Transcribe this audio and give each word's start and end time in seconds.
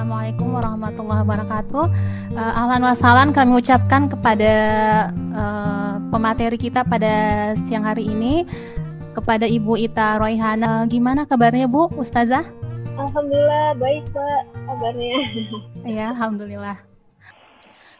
Assalamualaikum 0.00 0.56
warahmatullahi 0.56 1.20
wabarakatuh. 1.28 1.84
Uh, 2.32 2.52
ahlan 2.56 2.80
wasalan 2.88 3.28
kami 3.36 3.60
ucapkan 3.60 4.08
kepada 4.08 4.52
uh, 5.12 6.00
pemateri 6.08 6.56
kita 6.56 6.88
pada 6.88 7.12
siang 7.68 7.84
hari 7.84 8.08
ini 8.08 8.48
kepada 9.12 9.44
Ibu 9.44 9.76
Ita 9.76 10.16
Royhana. 10.16 10.88
Gimana 10.88 11.28
kabarnya 11.28 11.68
Bu, 11.68 11.92
Ustazah? 12.00 12.48
Alhamdulillah 12.96 13.76
baik 13.76 14.08
Pak 14.08 14.42
kabarnya. 14.72 15.16
Iya, 15.92 16.16
alhamdulillah. 16.16 16.80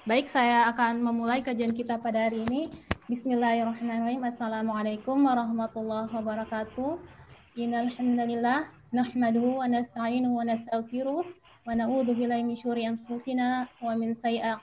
Baik, 0.08 0.32
saya 0.32 0.72
akan 0.72 1.04
memulai 1.04 1.44
kajian 1.44 1.76
kita 1.76 2.00
pada 2.00 2.32
hari 2.32 2.48
ini. 2.48 2.72
Bismillahirrahmanirrahim. 3.12 4.24
Assalamualaikum 4.24 5.20
warahmatullahi 5.28 6.08
wabarakatuh. 6.08 6.96
Innal 7.60 7.92
hamdalillah 7.92 8.72
nahmaduhu 8.88 9.60
wa 9.60 9.68
nasta'inuhu 9.68 10.40
wa 10.40 10.48
nastaghfiruh 10.48 11.28
billahi 11.70 12.42
min 12.42 12.56
syururi 12.58 12.86
anfusina 12.90 13.70
wa 13.78 13.94
min 13.94 14.18
sayyi'ati 14.18 14.62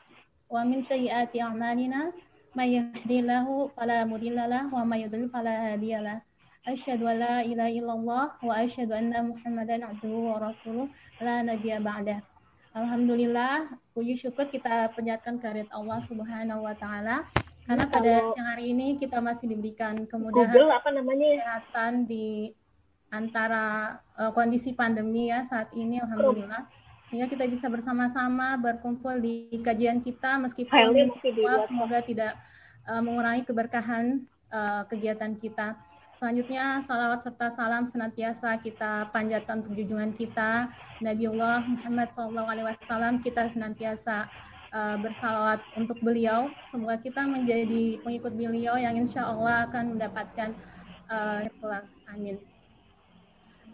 wa 0.51 0.63
min 0.67 0.83
sayyi'ati 0.83 1.39
a'malina. 1.39 2.11
May 2.55 2.75
yahdihillahu 2.75 3.71
fala 3.77 4.03
mudhillalah 4.03 4.67
wa 4.73 4.83
may 4.83 5.05
yudlil 5.05 5.29
fala 5.31 5.71
hadiyalah. 5.71 6.19
Asyhadu 6.67 7.07
an 7.07 7.17
la 7.23 7.35
ilaha 7.47 7.71
illallah 7.71 8.25
wa 8.43 8.53
asyhadu 8.59 8.91
anna 8.91 9.23
Muhammadan 9.23 9.87
abduhu 9.87 10.35
wa 10.35 10.51
rasuluh. 10.51 10.91
La 11.23 11.39
nabiyya 11.45 11.79
ba'dah. 11.79 12.19
Alhamdulillah, 12.75 13.71
puji 13.95 14.19
syukur 14.19 14.51
kita 14.51 14.91
panjatkan 14.91 15.39
kehadirat 15.39 15.71
Allah 15.71 16.03
Subhanahu 16.11 16.67
wa 16.67 16.75
taala. 16.75 17.23
Karena 17.63 17.87
pada 17.87 18.31
siang 18.35 18.47
hari 18.51 18.75
ini 18.75 18.99
kita 18.99 19.19
masih 19.23 19.47
diberikan 19.47 20.07
kemudahan 20.07 20.51
Google 20.51 20.71
apa 20.75 20.89
namanya? 20.91 21.29
kesehatan 21.39 22.07
di 22.07 22.51
antara 23.11 23.95
uh, 24.19 24.31
kondisi 24.35 24.75
pandemi 24.75 25.31
ya 25.31 25.43
saat 25.47 25.71
ini 25.75 25.99
alhamdulillah 26.03 26.67
sehingga 27.07 27.31
kita 27.31 27.47
bisa 27.47 27.71
bersama-sama 27.71 28.59
berkumpul 28.59 29.15
di 29.23 29.47
kajian 29.63 30.03
kita 30.03 30.35
meskipun 30.43 31.15
semoga 31.67 32.03
tidak 32.03 32.35
uh, 32.83 32.99
mengurangi 32.99 33.47
keberkahan 33.47 34.27
uh, 34.51 34.83
kegiatan 34.91 35.35
kita. 35.39 35.79
Selanjutnya 36.17 36.81
salawat 36.81 37.21
serta 37.21 37.53
salam 37.53 37.93
senantiasa 37.93 38.57
kita 38.57 39.13
panjatkan 39.13 39.61
untuk 39.61 39.77
junjungan 39.77 40.17
kita 40.17 40.65
Nabiullah 40.97 41.61
Muhammad 41.61 42.09
SAW 42.09 43.21
kita 43.21 43.53
senantiasa 43.53 44.25
uh, 44.73 44.97
bersalawat 44.97 45.61
untuk 45.77 46.01
beliau. 46.01 46.49
Semoga 46.73 46.97
kita 46.97 47.21
menjadi 47.23 48.01
pengikut 48.01 48.33
beliau 48.33 48.75
yang 48.75 48.97
insya 48.97 49.29
Allah 49.29 49.69
akan 49.69 49.95
mendapatkan 49.95 50.57
uh, 51.07 51.45
amin. 52.09 52.56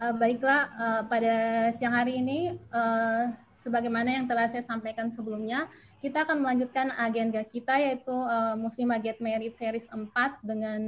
Uh, 0.04 0.12
baiklah, 0.20 0.68
uh, 0.76 1.02
pada 1.08 1.32
siang 1.80 1.96
hari 1.96 2.20
ini, 2.20 2.60
uh, 2.76 3.32
sebagaimana 3.56 4.12
yang 4.12 4.28
telah 4.28 4.52
saya 4.52 4.60
sampaikan 4.60 5.08
sebelumnya, 5.08 5.64
kita 6.04 6.28
akan 6.28 6.44
melanjutkan 6.44 6.92
agenda 7.00 7.40
kita 7.40 7.80
yaitu 7.80 8.12
uh, 8.12 8.52
Muslimah 8.52 9.00
Get 9.00 9.16
Married 9.24 9.56
Series 9.56 9.88
4 9.88 10.12
dengan 10.44 10.80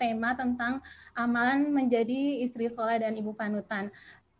tema 0.00 0.32
tentang 0.32 0.80
amalan 1.12 1.68
menjadi 1.68 2.48
istri 2.48 2.72
soleh 2.72 2.96
dan 2.96 3.12
ibu 3.12 3.36
panutan. 3.36 3.92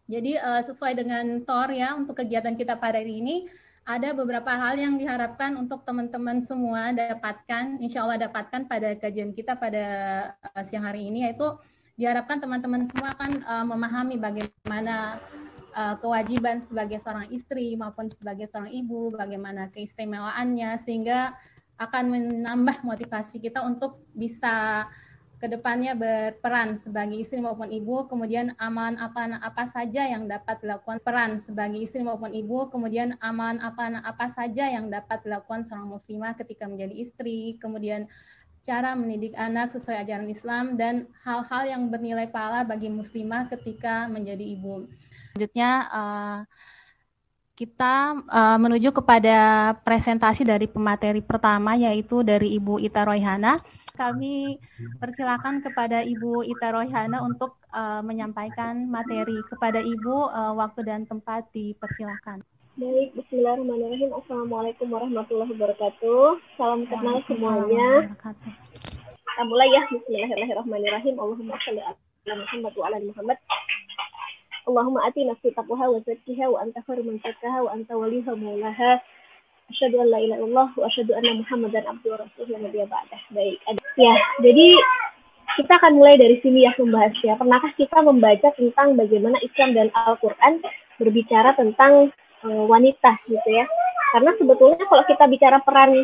Jadi 0.09 0.41
uh, 0.41 0.65
sesuai 0.65 0.97
dengan 0.97 1.45
TOR 1.45 1.69
ya 1.69 1.93
untuk 1.93 2.17
kegiatan 2.25 2.57
kita 2.57 2.81
pada 2.81 3.05
hari 3.05 3.21
ini, 3.21 3.53
ada 3.85 4.17
beberapa 4.17 4.49
hal 4.49 4.81
yang 4.81 4.97
diharapkan 4.97 5.61
untuk 5.61 5.85
teman-teman 5.85 6.41
semua 6.41 6.97
dapatkan, 6.97 7.85
insya 7.85 8.09
Allah 8.09 8.17
dapatkan 8.33 8.65
pada 8.65 8.97
kajian 8.97 9.37
kita 9.37 9.61
pada 9.61 9.85
siang 10.65 10.89
hari 10.89 11.13
ini, 11.13 11.29
yaitu 11.29 11.53
diharapkan 11.97 12.41
teman-teman 12.41 12.89
semua 12.89 13.13
akan 13.13 13.33
uh, 13.45 13.65
memahami 13.69 14.17
bagaimana 14.17 15.21
uh, 15.77 15.95
kewajiban 16.01 16.61
sebagai 16.65 17.01
seorang 17.01 17.29
istri 17.33 17.77
maupun 17.77 18.13
sebagai 18.17 18.49
seorang 18.49 18.73
ibu, 18.73 19.13
bagaimana 19.13 19.69
keistimewaannya, 19.73 20.81
sehingga 20.85 21.37
akan 21.81 22.05
menambah 22.13 22.85
motivasi 22.87 23.43
kita 23.43 23.65
untuk 23.65 24.05
bisa 24.15 24.87
ke 25.43 25.51
depannya 25.51 25.99
berperan 25.99 26.79
sebagai 26.79 27.19
istri 27.19 27.43
maupun 27.43 27.67
ibu, 27.67 28.07
kemudian 28.07 28.55
amalan 28.63 28.95
apa 29.03 29.43
apa 29.43 29.67
saja 29.67 30.07
yang 30.07 30.31
dapat 30.31 30.63
dilakukan 30.63 31.03
peran 31.03 31.43
sebagai 31.43 31.83
istri 31.83 31.99
maupun 32.07 32.31
ibu, 32.31 32.71
kemudian 32.71 33.19
amalan 33.19 33.59
apa 33.59 33.99
apa 34.07 34.31
saja 34.31 34.71
yang 34.71 34.87
dapat 34.87 35.27
dilakukan 35.27 35.67
seorang 35.67 35.99
muslimah 35.99 36.39
ketika 36.39 36.71
menjadi 36.71 36.95
istri, 36.95 37.59
kemudian 37.59 38.07
cara 38.63 38.95
mendidik 38.95 39.35
anak 39.35 39.75
sesuai 39.75 40.07
ajaran 40.07 40.31
Islam 40.31 40.79
dan 40.79 41.11
hal-hal 41.27 41.67
yang 41.67 41.83
bernilai 41.91 42.31
pahala 42.31 42.63
bagi 42.63 42.87
muslimah 42.87 43.51
ketika 43.51 44.07
menjadi 44.07 44.43
ibu. 44.43 44.87
Selanjutnya 45.35 45.71
uh, 45.91 46.39
kita 47.59 48.23
uh, 48.31 48.59
menuju 48.63 48.95
kepada 48.95 49.71
presentasi 49.83 50.47
dari 50.47 50.71
pemateri 50.71 51.21
pertama 51.21 51.75
yaitu 51.75 52.23
dari 52.23 52.55
Ibu 52.57 52.81
Ita 52.81 53.05
Royhana 53.05 53.59
kami 53.93 54.57
persilakan 54.97 55.61
kepada 55.61 56.01
Ibu 56.01 56.49
Ita 56.49 56.73
Royhana 56.73 57.21
untuk 57.21 57.61
uh, 57.77 58.01
menyampaikan 58.01 58.89
materi. 58.89 59.37
Kepada 59.53 59.85
Ibu, 59.85 60.33
waktu 60.57 60.81
dan 60.81 61.05
tempat 61.05 61.53
dipersilakan. 61.53 62.41
Baik, 62.83 63.15
Bismillahirrahmanirrahim. 63.15 64.11
Assalamualaikum 64.11 64.91
warahmatullahi 64.91 65.55
wabarakatuh. 65.55 66.35
Salam 66.59 66.83
kenal 66.91 67.23
semuanya. 67.31 68.11
Kita 68.11 69.43
mulai 69.47 69.71
ya. 69.71 69.87
Bismillahirrahmanirrahim. 69.87 71.15
Allahumma 71.15 71.55
sholli 71.63 71.79
ala 71.79 72.35
Muhammad 72.43 72.75
wa 72.75 72.85
ala 72.91 72.99
Muhammad. 73.07 73.39
Allahumma 74.67 75.07
ati 75.07 75.23
nafsi 75.23 75.55
taqwaha 75.55 75.95
wa 75.95 76.03
zakkiha 76.03 76.51
wa 76.51 76.59
anta 76.59 76.83
khairu 76.83 77.07
man 77.07 77.23
zakkaha 77.23 77.63
wa 77.63 77.71
anta 77.71 77.95
waliha 77.95 78.35
maulaha. 78.35 78.99
Asyhadu 79.71 80.03
an 80.03 80.11
la 80.11 80.19
ilaha 80.19 80.43
illallah 80.43 80.69
wa 80.75 80.83
asyhadu 80.91 81.15
anna 81.15 81.39
Muhammadan 81.39 81.87
abduhu 81.87 82.19
wa 82.19 82.27
rasuluhu 82.27 82.67
nabiyya 82.67 82.91
ba'dah. 82.91 83.23
Baik. 83.31 83.63
Ya, 83.95 84.15
jadi 84.43 84.75
kita 85.55 85.71
akan 85.79 86.03
mulai 86.03 86.19
dari 86.19 86.43
sini 86.43 86.67
ya 86.67 86.75
membahasnya. 86.75 87.39
Pernahkah 87.39 87.79
kita 87.79 88.03
membaca 88.03 88.51
tentang 88.59 88.99
bagaimana 88.99 89.39
Islam 89.39 89.71
dan 89.71 89.95
Al-Qur'an 89.95 90.59
berbicara 90.99 91.55
tentang 91.55 92.11
uh, 92.45 92.65
wanita 92.69 93.19
gitu 93.27 93.49
ya? 93.49 93.67
Karena 94.13 94.37
sebetulnya 94.37 94.85
kalau 94.87 95.05
kita 95.09 95.25
bicara 95.25 95.59
peran 95.65 95.97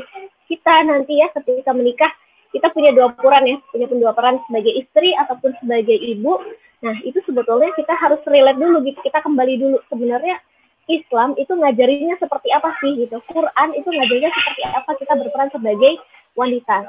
kita 0.48 0.74
nanti 0.88 1.20
ya 1.20 1.28
ketika 1.36 1.76
menikah, 1.76 2.08
kita 2.56 2.72
punya 2.72 2.90
dua 2.96 3.12
peran 3.12 3.44
ya, 3.44 3.56
punya 3.68 3.86
dua 3.92 4.16
peran 4.16 4.40
sebagai 4.48 4.72
istri 4.80 5.12
ataupun 5.12 5.52
sebagai 5.60 5.94
ibu. 5.94 6.40
Nah, 6.80 6.96
itu 7.04 7.20
sebetulnya 7.28 7.68
kita 7.76 7.92
harus 7.92 8.22
relate 8.24 8.56
dulu 8.56 8.80
gitu. 8.88 8.98
Kita 9.04 9.20
kembali 9.20 9.54
dulu 9.60 9.76
sebenarnya 9.92 10.40
Islam 10.88 11.36
itu 11.36 11.52
ngajarinnya 11.52 12.16
seperti 12.16 12.48
apa 12.48 12.72
sih 12.80 12.96
gitu. 13.04 13.20
Quran 13.28 13.68
itu 13.76 13.88
ngajarinnya 13.92 14.32
seperti 14.32 14.62
apa 14.72 14.90
kita 14.96 15.12
berperan 15.20 15.50
sebagai 15.52 15.92
wanita. 16.32 16.88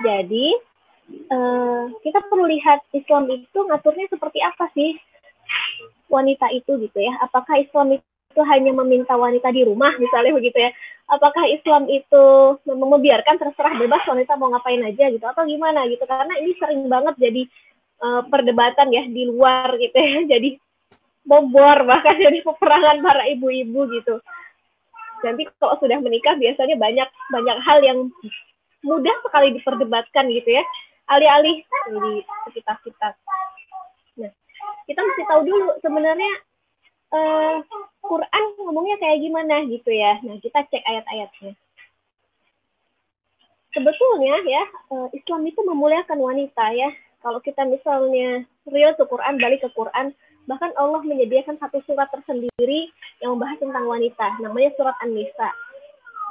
Jadi 0.00 0.46
uh, 1.28 1.84
kita 2.00 2.18
perlu 2.32 2.48
lihat 2.48 2.80
Islam 2.96 3.28
itu 3.28 3.58
ngaturnya 3.60 4.08
seperti 4.08 4.40
apa 4.40 4.72
sih 4.72 4.96
wanita 6.08 6.48
itu 6.56 6.80
gitu 6.80 6.96
ya. 6.96 7.12
Apakah 7.20 7.60
Islam 7.60 8.00
itu 8.00 8.15
hanya 8.44 8.74
meminta 8.74 9.16
wanita 9.16 9.48
di 9.54 9.64
rumah 9.64 9.94
misalnya 9.96 10.36
begitu 10.36 10.58
ya? 10.58 10.70
Apakah 11.06 11.46
Islam 11.46 11.86
itu 11.86 12.24
membiarkan 12.66 13.38
terserah 13.38 13.78
bebas 13.78 14.02
wanita 14.10 14.34
mau 14.34 14.50
ngapain 14.50 14.82
aja 14.82 15.06
gitu 15.08 15.22
atau 15.22 15.46
gimana 15.46 15.86
gitu? 15.86 16.02
Karena 16.02 16.34
ini 16.42 16.52
sering 16.58 16.90
banget 16.90 17.14
jadi 17.16 17.42
uh, 18.02 18.22
perdebatan 18.26 18.90
ya 18.90 19.06
di 19.06 19.22
luar 19.30 19.78
gitu 19.78 19.94
ya. 19.94 20.26
Jadi 20.36 20.58
bobor 21.26 21.82
bahkan 21.90 22.14
jadi 22.22 22.38
peperangan 22.38 23.02
para 23.02 23.26
ibu-ibu 23.26 23.82
gitu. 23.98 24.22
Nanti 25.26 25.42
kalau 25.58 25.74
sudah 25.82 25.98
menikah 25.98 26.38
biasanya 26.38 26.78
banyak 26.78 27.08
banyak 27.34 27.58
hal 27.66 27.78
yang 27.82 27.98
mudah 28.86 29.16
sekali 29.26 29.58
diperdebatkan 29.58 30.30
gitu 30.30 30.54
ya 30.54 30.62
alih-alih 31.10 31.62
di 31.90 32.12
sekitar 32.46 32.78
kita 32.86 33.08
nah 34.22 34.32
kita 34.86 35.00
mesti 35.02 35.22
tahu 35.26 35.40
dulu 35.42 35.68
sebenarnya 35.82 36.32
uh, 37.14 37.56
Quran 38.06 38.42
ngomongnya 38.62 38.96
kayak 39.02 39.18
gimana 39.20 39.54
gitu 39.68 39.90
ya. 39.92 40.18
Nah 40.22 40.38
kita 40.40 40.64
cek 40.66 40.82
ayat-ayatnya. 40.82 41.52
Sebetulnya 43.76 44.34
ya 44.48 44.62
uh, 44.94 45.08
Islam 45.12 45.44
itu 45.44 45.60
memuliakan 45.60 46.16
wanita 46.16 46.64
ya. 46.72 46.90
Kalau 47.20 47.42
kita 47.42 47.66
misalnya 47.66 48.46
real 48.70 48.94
ke 48.94 49.04
Quran 49.04 49.36
balik 49.36 49.66
ke 49.66 49.70
Quran 49.74 50.14
bahkan 50.46 50.70
Allah 50.78 51.02
menyediakan 51.02 51.58
satu 51.58 51.82
surat 51.84 52.06
tersendiri 52.14 52.88
yang 53.18 53.34
membahas 53.34 53.58
tentang 53.58 53.84
wanita 53.84 54.38
namanya 54.38 54.70
surat 54.78 54.94
An-Nisa. 55.02 55.50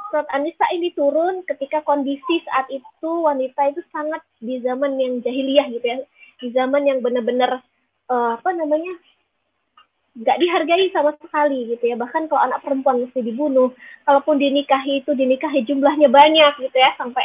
Surat 0.08 0.24
An-Nisa 0.32 0.66
ini 0.72 0.90
turun 0.96 1.44
ketika 1.44 1.84
kondisi 1.84 2.40
saat 2.48 2.66
itu 2.72 3.10
wanita 3.22 3.76
itu 3.76 3.84
sangat 3.92 4.24
di 4.40 4.56
zaman 4.64 4.96
yang 4.96 5.20
jahiliyah 5.20 5.68
gitu 5.68 5.84
ya. 5.84 5.98
Di 6.40 6.48
zaman 6.56 6.88
yang 6.88 7.04
benar-benar 7.04 7.60
uh, 8.08 8.40
apa 8.40 8.50
namanya 8.56 8.96
nggak 10.16 10.40
dihargai 10.40 10.88
sama 10.96 11.12
sekali 11.20 11.68
gitu 11.76 11.84
ya. 11.92 11.96
Bahkan 12.00 12.32
kalau 12.32 12.40
anak 12.40 12.64
perempuan 12.64 13.04
mesti 13.04 13.20
dibunuh 13.20 13.76
kalaupun 14.08 14.40
dinikahi 14.40 15.04
itu 15.04 15.12
dinikahi 15.12 15.60
jumlahnya 15.68 16.08
banyak 16.08 16.52
gitu 16.56 16.76
ya 16.76 16.96
sampai 16.96 17.24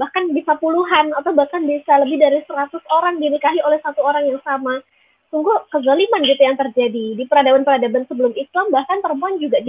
bahkan 0.00 0.24
bisa 0.32 0.56
puluhan 0.56 1.12
atau 1.20 1.36
bahkan 1.36 1.60
bisa 1.68 2.00
lebih 2.00 2.16
dari 2.16 2.40
100 2.48 2.72
orang 2.88 3.20
dinikahi 3.20 3.60
oleh 3.60 3.76
satu 3.84 4.00
orang 4.00 4.24
yang 4.24 4.40
sama. 4.40 4.80
Sungguh 5.28 5.64
kezaliman 5.72 6.20
gitu 6.28 6.44
yang 6.44 6.56
terjadi 6.60 7.04
di 7.16 7.24
peradaban-peradaban 7.24 8.04
sebelum 8.08 8.32
Islam. 8.36 8.68
Bahkan 8.68 9.00
perempuan 9.00 9.36
juga 9.40 9.60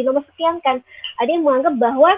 kan. 0.64 0.84
Ada 1.20 1.30
yang 1.30 1.44
menganggap 1.44 1.76
bahwa 1.80 2.12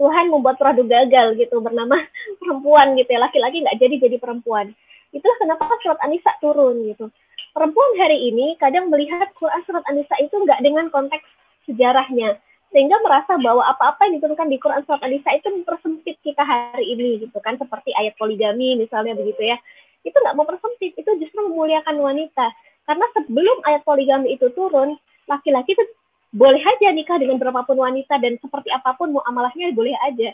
Tuhan 0.00 0.32
membuat 0.32 0.56
produk 0.56 0.84
gagal 0.84 1.36
gitu 1.36 1.60
bernama 1.60 1.96
perempuan 2.40 2.96
gitu 2.96 3.08
ya. 3.08 3.20
Laki-laki 3.20 3.64
nggak 3.64 3.76
jadi 3.80 3.94
jadi 4.08 4.16
perempuan. 4.16 4.72
Itulah 5.12 5.36
kenapa 5.40 5.64
surat 5.80 6.00
Anisa 6.04 6.32
turun 6.40 6.88
gitu 6.88 7.08
perempuan 7.52 7.90
hari 7.98 8.30
ini 8.30 8.54
kadang 8.58 8.88
melihat 8.88 9.30
Quran 9.36 9.62
surat 9.66 9.84
Anisa 9.90 10.14
itu 10.22 10.34
nggak 10.34 10.60
dengan 10.62 10.88
konteks 10.88 11.26
sejarahnya 11.68 12.38
sehingga 12.70 13.02
merasa 13.02 13.34
bahwa 13.42 13.66
apa-apa 13.66 14.06
yang 14.06 14.22
diturunkan 14.22 14.46
di 14.46 14.58
Quran 14.62 14.86
surat 14.86 15.02
An-Nisa 15.02 15.30
itu 15.34 15.50
mempersempit 15.50 16.16
kita 16.22 16.42
hari 16.46 16.86
ini 16.86 17.26
gitu 17.26 17.38
kan. 17.42 17.58
Seperti 17.58 17.90
ayat 17.98 18.14
poligami 18.14 18.78
misalnya 18.78 19.18
begitu 19.18 19.42
ya. 19.42 19.58
Itu 20.06 20.14
nggak 20.14 20.38
mempersempit 20.38 20.94
itu 20.94 21.10
justru 21.18 21.50
memuliakan 21.50 21.98
wanita. 21.98 22.46
Karena 22.86 23.06
sebelum 23.18 23.58
ayat 23.66 23.82
poligami 23.82 24.38
itu 24.38 24.54
turun 24.54 24.94
laki-laki 25.26 25.74
itu 25.74 25.84
boleh 26.30 26.62
aja 26.62 26.94
nikah 26.94 27.18
dengan 27.18 27.42
berapapun 27.42 27.74
wanita 27.74 28.22
dan 28.22 28.38
seperti 28.38 28.70
apa 28.70 28.94
pun 28.94 29.18
muamalahnya 29.18 29.74
boleh 29.74 29.98
aja. 30.06 30.30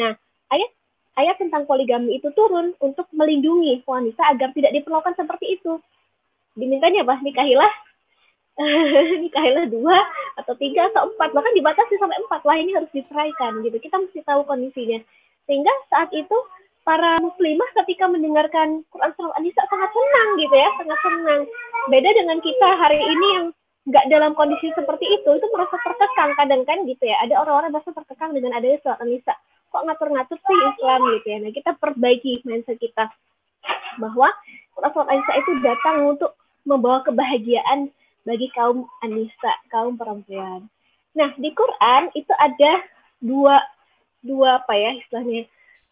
Nah 0.00 0.16
ayat 0.56 0.70
ayat 1.20 1.36
tentang 1.36 1.68
poligami 1.68 2.16
itu 2.16 2.32
turun 2.32 2.72
untuk 2.80 3.12
melindungi 3.12 3.84
wanita 3.84 4.24
agar 4.32 4.56
tidak 4.56 4.72
diperlakukan 4.72 5.20
seperti 5.20 5.60
itu 5.60 5.76
dimintanya 6.54 7.06
apa? 7.06 7.20
Nikahilah. 7.22 7.72
Nikahilah 9.22 9.66
dua 9.66 9.98
atau 10.38 10.54
tiga 10.58 10.90
atau 10.94 11.10
empat. 11.10 11.34
Bahkan 11.34 11.52
dibatasi 11.58 11.98
sampai 11.98 12.18
empat 12.26 12.42
lah 12.46 12.56
ini 12.58 12.74
harus 12.74 12.90
diceraikan 12.94 13.62
gitu. 13.66 13.76
Kita 13.78 13.98
mesti 13.98 14.22
tahu 14.22 14.46
kondisinya. 14.46 15.02
Sehingga 15.44 15.72
saat 15.90 16.10
itu 16.14 16.34
para 16.84 17.16
muslimah 17.18 17.70
ketika 17.82 18.04
mendengarkan 18.06 18.84
Quran 18.92 19.12
Surah 19.16 19.34
An-Nisa 19.40 19.64
sangat 19.72 19.90
senang 19.90 20.28
gitu 20.36 20.54
ya 20.54 20.68
sangat 20.76 20.98
senang. 21.00 21.40
Beda 21.88 22.10
dengan 22.12 22.38
kita 22.44 22.68
hari 22.76 23.00
ini 23.00 23.26
yang 23.40 23.46
nggak 23.84 24.06
dalam 24.08 24.32
kondisi 24.32 24.72
seperti 24.72 25.04
itu 25.04 25.28
itu 25.28 25.46
merasa 25.52 25.76
terkekang 25.80 26.30
kadang 26.36 26.62
kan 26.68 26.78
gitu 26.84 27.04
ya. 27.04 27.16
Ada 27.24 27.40
orang-orang 27.40 27.72
merasa 27.72 27.90
terkekang 27.92 28.36
dengan 28.36 28.52
adanya 28.56 28.78
Surah 28.84 29.00
An-Nisa. 29.00 29.34
Kok 29.72 29.82
ngatur-ngatur 29.90 30.38
sih 30.38 30.58
Islam 30.76 31.00
gitu 31.18 31.26
ya? 31.26 31.38
Nah 31.40 31.50
kita 31.50 31.70
perbaiki 31.80 32.44
mindset 32.44 32.78
kita 32.78 33.10
bahwa 33.98 34.28
Quran 34.76 34.92
Surah 34.92 35.08
An-Nisa 35.08 35.32
itu 35.40 35.50
datang 35.64 35.96
untuk 36.04 36.36
membawa 36.64 37.04
kebahagiaan 37.04 37.92
bagi 38.24 38.48
kaum 38.56 38.88
anisa, 39.04 39.52
kaum 39.68 40.00
perempuan. 40.00 40.66
Nah, 41.14 41.30
di 41.36 41.52
Quran 41.52 42.10
itu 42.16 42.32
ada 42.34 42.72
dua 43.20 43.60
dua 44.24 44.64
apa 44.64 44.72
ya 44.72 44.96
istilahnya 44.98 45.44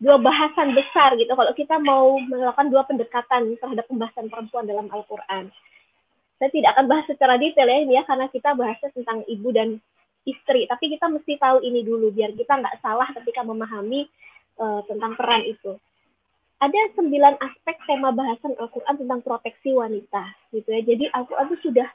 dua 0.02 0.18
bahasan 0.18 0.74
besar 0.74 1.14
gitu 1.20 1.30
kalau 1.36 1.52
kita 1.54 1.78
mau 1.78 2.16
melakukan 2.18 2.72
dua 2.72 2.82
pendekatan 2.88 3.54
terhadap 3.60 3.86
pembahasan 3.86 4.26
perempuan 4.32 4.66
dalam 4.66 4.90
Al-Quran. 4.90 5.52
Saya 6.42 6.50
tidak 6.50 6.74
akan 6.74 6.86
bahas 6.90 7.06
secara 7.06 7.38
detail 7.38 7.70
ya 7.70 7.78
ini 7.86 7.94
ya 7.94 8.02
karena 8.02 8.26
kita 8.26 8.50
bahasnya 8.58 8.90
tentang 8.90 9.22
ibu 9.30 9.54
dan 9.54 9.78
istri, 10.26 10.66
tapi 10.66 10.90
kita 10.90 11.06
mesti 11.06 11.38
tahu 11.38 11.62
ini 11.62 11.86
dulu 11.86 12.10
biar 12.10 12.34
kita 12.34 12.58
nggak 12.58 12.82
salah 12.82 13.06
ketika 13.14 13.46
memahami 13.46 14.10
uh, 14.58 14.82
tentang 14.90 15.14
peran 15.14 15.46
itu. 15.46 15.78
Ada 16.62 16.94
sembilan 16.94 17.42
aspek 17.42 17.74
tema 17.90 18.14
bahasan 18.14 18.54
Al-Quran 18.54 18.94
tentang 18.94 19.20
proteksi 19.26 19.74
wanita 19.74 20.30
gitu 20.54 20.70
ya. 20.70 20.80
Jadi 20.86 21.10
Al-Quran 21.10 21.50
itu 21.50 21.58
sudah 21.66 21.90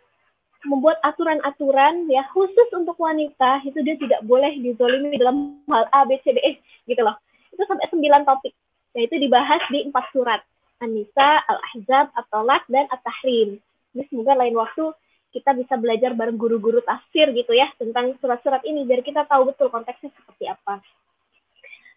membuat 0.67 0.99
aturan-aturan 1.07 2.11
ya 2.11 2.27
khusus 2.35 2.67
untuk 2.75 2.99
wanita 2.99 3.63
itu 3.63 3.79
dia 3.79 3.95
tidak 3.95 4.19
boleh 4.27 4.51
dizolimi 4.59 5.15
dalam 5.15 5.63
hal 5.71 5.87
A, 5.95 6.03
B, 6.03 6.19
C, 6.19 6.35
D, 6.35 6.43
E 6.43 6.51
gitu 6.83 6.99
loh. 6.99 7.15
Itu 7.55 7.63
sampai 7.63 7.87
sembilan 7.87 8.27
topik. 8.27 8.51
Nah 8.91 9.01
itu 9.07 9.15
dibahas 9.15 9.63
di 9.71 9.87
empat 9.87 10.05
surat. 10.11 10.43
An-Nisa, 10.77 11.41
Al-Ahzab, 11.49 12.13
At-Tolak, 12.13 12.69
dan 12.69 12.85
At-Tahrim. 12.93 13.57
Ini 13.97 14.03
semoga 14.13 14.37
lain 14.37 14.53
waktu 14.53 14.93
kita 15.33 15.57
bisa 15.57 15.73
belajar 15.79 16.13
bareng 16.13 16.37
guru-guru 16.37 16.85
tafsir 16.85 17.33
gitu 17.33 17.55
ya 17.55 17.71
tentang 17.81 18.13
surat-surat 18.21 18.61
ini 18.67 18.85
biar 18.85 19.01
kita 19.01 19.25
tahu 19.25 19.49
betul 19.49 19.73
konteksnya 19.73 20.13
seperti 20.13 20.49
apa. 20.49 20.83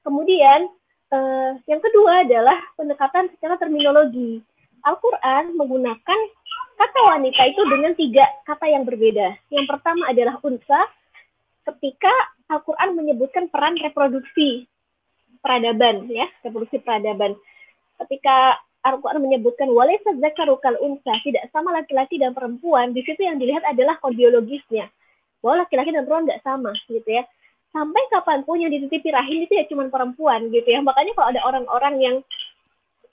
Kemudian 0.01 0.73
eh, 1.11 1.51
yang 1.67 1.81
kedua 1.83 2.25
adalah 2.27 2.59
pendekatan 2.79 3.31
secara 3.37 3.59
terminologi. 3.59 4.43
Al-Quran 4.81 5.61
menggunakan 5.61 6.21
kata 6.81 7.01
wanita 7.05 7.43
itu 7.53 7.63
dengan 7.69 7.93
tiga 7.93 8.25
kata 8.49 8.65
yang 8.65 8.89
berbeda. 8.89 9.37
Yang 9.53 9.67
pertama 9.69 10.09
adalah 10.09 10.41
unsa, 10.41 10.81
ketika 11.69 12.13
Al-Quran 12.49 12.97
menyebutkan 12.97 13.53
peran 13.53 13.77
reproduksi 13.77 14.65
peradaban, 15.45 16.09
ya, 16.09 16.27
reproduksi 16.41 16.81
peradaban. 16.81 17.37
Ketika 18.01 18.57
Al-Quran 18.81 19.21
menyebutkan 19.21 19.69
walaysa 19.69 20.17
zakarukal 20.17 20.81
unsa, 20.81 21.13
tidak 21.21 21.45
sama 21.53 21.77
laki-laki 21.77 22.17
dan 22.17 22.33
perempuan, 22.33 22.97
di 22.97 23.05
situ 23.05 23.21
yang 23.21 23.37
dilihat 23.37 23.61
adalah 23.69 24.01
kodiologisnya. 24.01 24.89
Bahwa 25.45 25.65
laki-laki 25.65 25.93
dan 25.93 26.09
perempuan 26.09 26.25
nggak 26.29 26.45
sama, 26.45 26.73
gitu 26.89 27.05
ya. 27.05 27.25
Sampai 27.71 28.03
kapan 28.11 28.43
pun 28.43 28.59
yang 28.59 28.75
dititipi 28.75 29.15
rahim 29.15 29.47
itu 29.47 29.55
ya 29.55 29.65
cuma 29.71 29.87
perempuan, 29.87 30.51
gitu 30.51 30.67
ya. 30.67 30.83
Makanya 30.83 31.15
kalau 31.15 31.29
ada 31.31 31.41
orang-orang 31.47 31.95
yang 32.03 32.17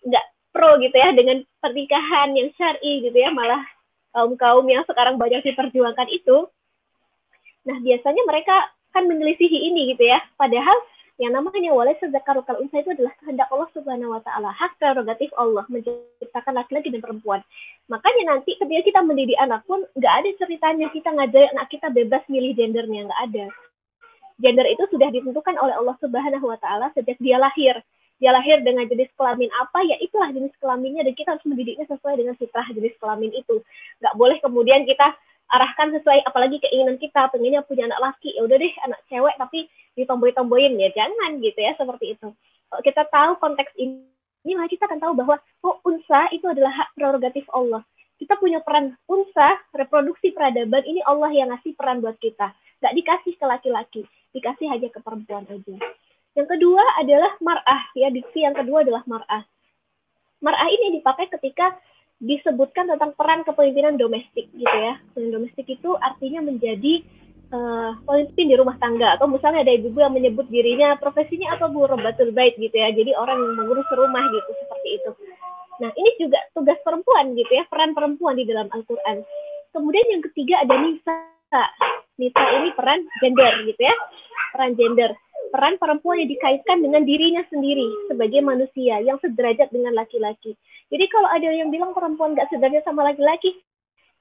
nggak 0.07 0.25
pro 0.57 0.81
gitu 0.81 0.97
ya 0.97 1.13
dengan 1.13 1.45
pernikahan 1.61 2.33
yang 2.33 2.49
syari 2.57 3.05
gitu 3.05 3.13
ya 3.13 3.29
malah 3.29 3.61
kaum 4.15 4.33
kaum 4.33 4.65
yang 4.65 4.81
sekarang 4.89 5.21
banyak 5.21 5.45
diperjuangkan 5.45 6.09
itu 6.09 6.49
nah 7.67 7.77
biasanya 7.77 8.23
mereka 8.25 8.55
kan 8.95 9.05
menyelisihi 9.05 9.69
ini 9.69 9.93
gitu 9.93 10.09
ya 10.09 10.17
padahal 10.39 10.73
yang 11.17 11.33
namanya 11.33 11.73
wala 11.73 11.93
sezakarukal 11.97 12.61
unsa 12.61 12.81
itu 12.81 12.93
adalah 12.93 13.13
kehendak 13.17 13.49
Allah 13.49 13.65
Subhanahu 13.73 14.13
wa 14.13 14.21
taala, 14.21 14.53
hak 14.53 14.77
prerogatif 14.77 15.33
Allah 15.33 15.65
menciptakan 15.65 16.53
laki-laki 16.53 16.93
dan 16.93 17.01
perempuan. 17.01 17.41
Makanya 17.89 18.37
nanti 18.37 18.53
ketika 18.53 18.85
kita 18.85 18.99
mendidik 19.01 19.33
anak 19.41 19.65
pun 19.65 19.81
nggak 19.97 20.13
ada 20.13 20.29
ceritanya 20.37 20.93
kita 20.93 21.09
ngajari 21.09 21.49
anak 21.57 21.73
kita 21.73 21.89
bebas 21.89 22.21
milih 22.29 22.53
gendernya, 22.53 23.09
nggak 23.09 23.21
ada. 23.33 23.45
Gender 24.37 24.65
itu 24.69 24.85
sudah 24.93 25.09
ditentukan 25.09 25.57
oleh 25.57 25.73
Allah 25.73 25.97
Subhanahu 25.97 26.45
wa 26.45 26.57
taala 26.61 26.93
sejak 26.93 27.17
dia 27.17 27.41
lahir. 27.41 27.77
Dia 28.17 28.33
lahir 28.33 28.61
dengan 28.65 28.85
jenis 28.89 29.09
kelamin 29.13 29.49
apa? 29.61 29.85
Ya 29.85 29.97
itulah 30.01 30.29
jenis 30.33 30.53
kelaminnya 30.57 31.05
dan 31.05 31.13
kita 31.13 31.37
harus 31.37 31.45
mendidiknya 31.45 31.85
sesuai 31.89 32.17
dengan 32.17 32.33
fitrah 32.37 32.65
jenis 32.73 32.93
kelamin 32.97 33.33
itu. 33.33 33.61
Nggak 34.01 34.13
boleh 34.17 34.37
kemudian 34.41 34.85
kita 34.85 35.13
arahkan 35.47 35.95
sesuai 35.95 36.25
apalagi 36.25 36.57
keinginan 36.59 36.97
kita 36.97 37.29
pengennya 37.29 37.61
punya 37.65 37.89
anak 37.89 38.13
laki. 38.13 38.33
Ya 38.33 38.41
udah 38.45 38.57
deh 38.57 38.73
anak 38.85 38.99
cewek 39.09 39.35
tapi 39.37 39.59
ditomboy-tomboyin. 39.97 40.77
Ya 40.81 40.89
jangan 40.93 41.41
gitu 41.41 41.57
ya 41.57 41.73
seperti 41.77 42.17
itu. 42.17 42.29
Kalau 42.67 42.81
kita 42.85 43.05
tahu 43.09 43.31
konteks 43.41 43.73
ini 43.77 44.05
ini 44.47 44.55
maka 44.55 44.71
kita 44.71 44.87
akan 44.87 44.99
tahu 45.03 45.13
bahwa 45.17 45.35
oh 45.67 45.75
unsa 45.83 46.31
itu 46.31 46.47
adalah 46.47 46.71
hak 46.71 46.95
prerogatif 46.95 47.43
Allah 47.51 47.83
kita 48.17 48.37
punya 48.41 48.59
peran 48.65 48.97
unsa 49.05 49.61
reproduksi 49.73 50.33
peradaban 50.33 50.83
ini 50.85 51.01
Allah 51.05 51.29
yang 51.33 51.53
ngasih 51.53 51.77
peran 51.77 52.01
buat 52.01 52.17
kita 52.17 52.53
nggak 52.81 52.93
dikasih 52.93 53.33
ke 53.37 53.45
laki-laki 53.45 54.01
dikasih 54.33 54.69
hanya 54.69 54.89
ke 54.89 54.99
perempuan 55.01 55.45
aja 55.49 55.77
yang 56.37 56.45
kedua 56.45 56.85
adalah 57.01 57.33
mar'ah, 57.41 57.89
ya 57.97 58.13
diksi 58.13 58.45
yang 58.45 58.53
kedua 58.53 58.85
adalah 58.85 59.01
mar'ah. 59.09 59.41
Mar'ah 60.37 60.69
ini 60.69 61.01
dipakai 61.01 61.33
ketika 61.33 61.73
disebutkan 62.21 62.93
tentang 62.93 63.17
peran 63.17 63.41
kepemimpinan 63.41 63.97
domestik 63.97 64.45
gitu 64.53 64.77
ya. 64.77 65.01
Kepemimpinan 65.01 65.33
domestik 65.41 65.65
itu 65.65 65.97
artinya 65.97 66.45
menjadi 66.45 67.01
uh, 67.49 67.97
pemimpin 68.05 68.53
di 68.53 68.55
rumah 68.55 68.77
tangga 68.77 69.17
atau 69.17 69.25
misalnya 69.25 69.65
ada 69.65 69.73
ibu-ibu 69.81 69.97
yang 69.97 70.13
menyebut 70.13 70.45
dirinya 70.53 70.93
profesinya 71.01 71.57
atau 71.57 71.73
bu 71.73 71.89
robatul 71.89 72.29
bait 72.29 72.53
gitu 72.53 72.77
ya. 72.77 72.93
Jadi 72.93 73.17
orang 73.17 73.41
yang 73.41 73.53
mengurus 73.57 73.89
rumah 73.97 74.21
gitu 74.29 74.49
seperti 74.61 74.89
itu. 74.93 75.11
Nah, 75.77 75.91
ini 75.93 76.09
juga 76.17 76.41
tugas 76.57 76.77
perempuan 76.81 77.37
gitu 77.37 77.51
ya, 77.53 77.63
peran 77.69 77.93
perempuan 77.93 78.37
di 78.37 78.45
dalam 78.49 78.67
Al-Qur'an. 78.73 79.21
Kemudian 79.71 80.05
yang 80.09 80.23
ketiga 80.31 80.65
ada 80.65 80.75
nisa. 80.81 81.15
Nisa 82.17 82.43
ini 82.59 82.73
peran 82.73 83.05
gender 83.21 83.53
gitu 83.69 83.81
ya. 83.81 83.95
Peran 84.51 84.73
gender 84.73 85.13
peran 85.49 85.79
perempuan 85.79 86.19
yang 86.21 86.29
dikaitkan 86.29 86.83
dengan 86.83 87.07
dirinya 87.07 87.43
sendiri 87.47 87.87
sebagai 88.11 88.41
manusia 88.43 88.99
yang 89.03 89.17
sederajat 89.23 89.71
dengan 89.71 89.95
laki-laki. 89.95 90.53
Jadi 90.87 91.05
kalau 91.11 91.27
ada 91.31 91.47
yang 91.51 91.71
bilang 91.71 91.91
perempuan 91.91 92.35
nggak 92.35 92.47
sederajat 92.51 92.83
sama 92.83 93.07
laki-laki, 93.07 93.59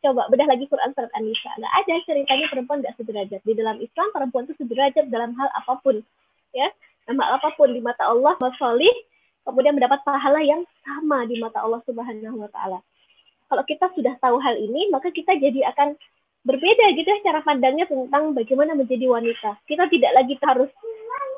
coba 0.02 0.26
bedah 0.30 0.46
lagi 0.46 0.66
Quran 0.70 0.90
surat 0.94 1.10
An-Nisa. 1.14 1.50
Nggak 1.58 1.75
ada 1.82 1.94
ceritanya 2.06 2.46
perempuan 2.50 2.78
nggak 2.82 2.96
sederajat. 2.98 3.40
Di 3.42 3.54
dalam 3.54 3.76
Islam 3.78 4.08
perempuan 4.14 4.42
itu 4.46 4.54
sederajat 4.58 5.04
dalam 5.10 5.34
hal 5.38 5.48
apa 5.54 5.75
pun, 5.82 5.96
ya, 6.54 6.68
hal 7.06 7.32
apa 7.38 7.48
pun 7.54 7.70
di 7.75 7.80
mata 7.82 8.06
Allah, 8.06 8.34
masalih, 8.38 8.94
kemudian 9.47 9.79
mendapat 9.79 10.03
pahala 10.03 10.43
yang 10.43 10.67
sama 10.83 11.23
di 11.31 11.38
mata 11.38 11.62
Allah 11.62 11.81
Subhanahu 11.87 12.43
Wa 12.45 12.50
Taala. 12.50 12.79
Kalau 13.47 13.62
kita 13.62 13.87
sudah 13.95 14.19
tahu 14.19 14.43
hal 14.43 14.59
ini, 14.59 14.91
maka 14.91 15.15
kita 15.15 15.38
jadi 15.38 15.71
akan 15.71 15.95
berbeda 16.43 16.85
gitu 16.99 17.07
ya 17.07 17.19
cara 17.26 17.41
pandangnya 17.47 17.87
tentang 17.87 18.35
bagaimana 18.35 18.75
menjadi 18.75 19.07
wanita. 19.07 19.62
Kita 19.71 19.87
tidak 19.87 20.12
lagi 20.19 20.35
harus 20.43 20.71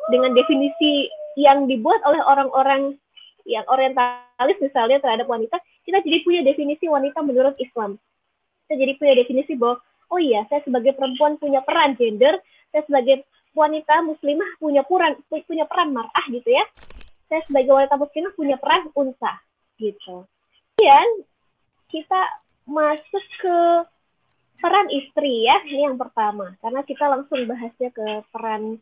dengan 0.08 0.32
definisi 0.32 1.08
yang 1.36 1.68
dibuat 1.68 2.00
oleh 2.08 2.20
orang-orang 2.24 2.96
yang 3.48 3.64
orientalis 3.68 4.58
misalnya 4.60 5.00
terhadap 5.00 5.24
wanita, 5.24 5.56
kita 5.88 6.04
jadi 6.04 6.20
punya 6.20 6.40
definisi 6.44 6.84
wanita 6.84 7.24
menurut 7.24 7.56
Islam. 7.56 7.96
Kita 8.68 8.76
jadi 8.76 8.92
punya 9.00 9.14
definisi 9.16 9.56
bahwa, 9.56 9.80
oh 10.12 10.20
iya, 10.20 10.44
saya 10.52 10.60
sebagai 10.64 10.92
perempuan 10.92 11.40
punya 11.40 11.64
peran 11.64 11.96
gender, 11.96 12.36
saya 12.68 12.84
sebagai 12.84 13.24
wanita 13.56 14.04
muslimah 14.04 14.60
punya 14.60 14.84
peran 14.84 15.16
punya 15.48 15.64
peran 15.64 15.96
marah 15.96 16.26
gitu 16.28 16.52
ya. 16.52 16.64
Saya 17.28 17.44
sebagai 17.44 17.76
wanita 17.76 18.00
muslimah 18.00 18.32
punya 18.32 18.56
peran 18.56 18.88
unsa 18.96 19.32
gitu. 19.76 20.24
Kemudian 20.76 21.08
kita 21.92 22.20
masuk 22.64 23.24
ke 23.40 23.56
peran 24.58 24.88
istri 24.90 25.44
ya, 25.44 25.60
ini 25.68 25.86
yang 25.86 26.00
pertama. 26.00 26.56
Karena 26.64 26.80
kita 26.82 27.04
langsung 27.06 27.44
bahasnya 27.44 27.92
ke 27.92 28.24
peran 28.32 28.80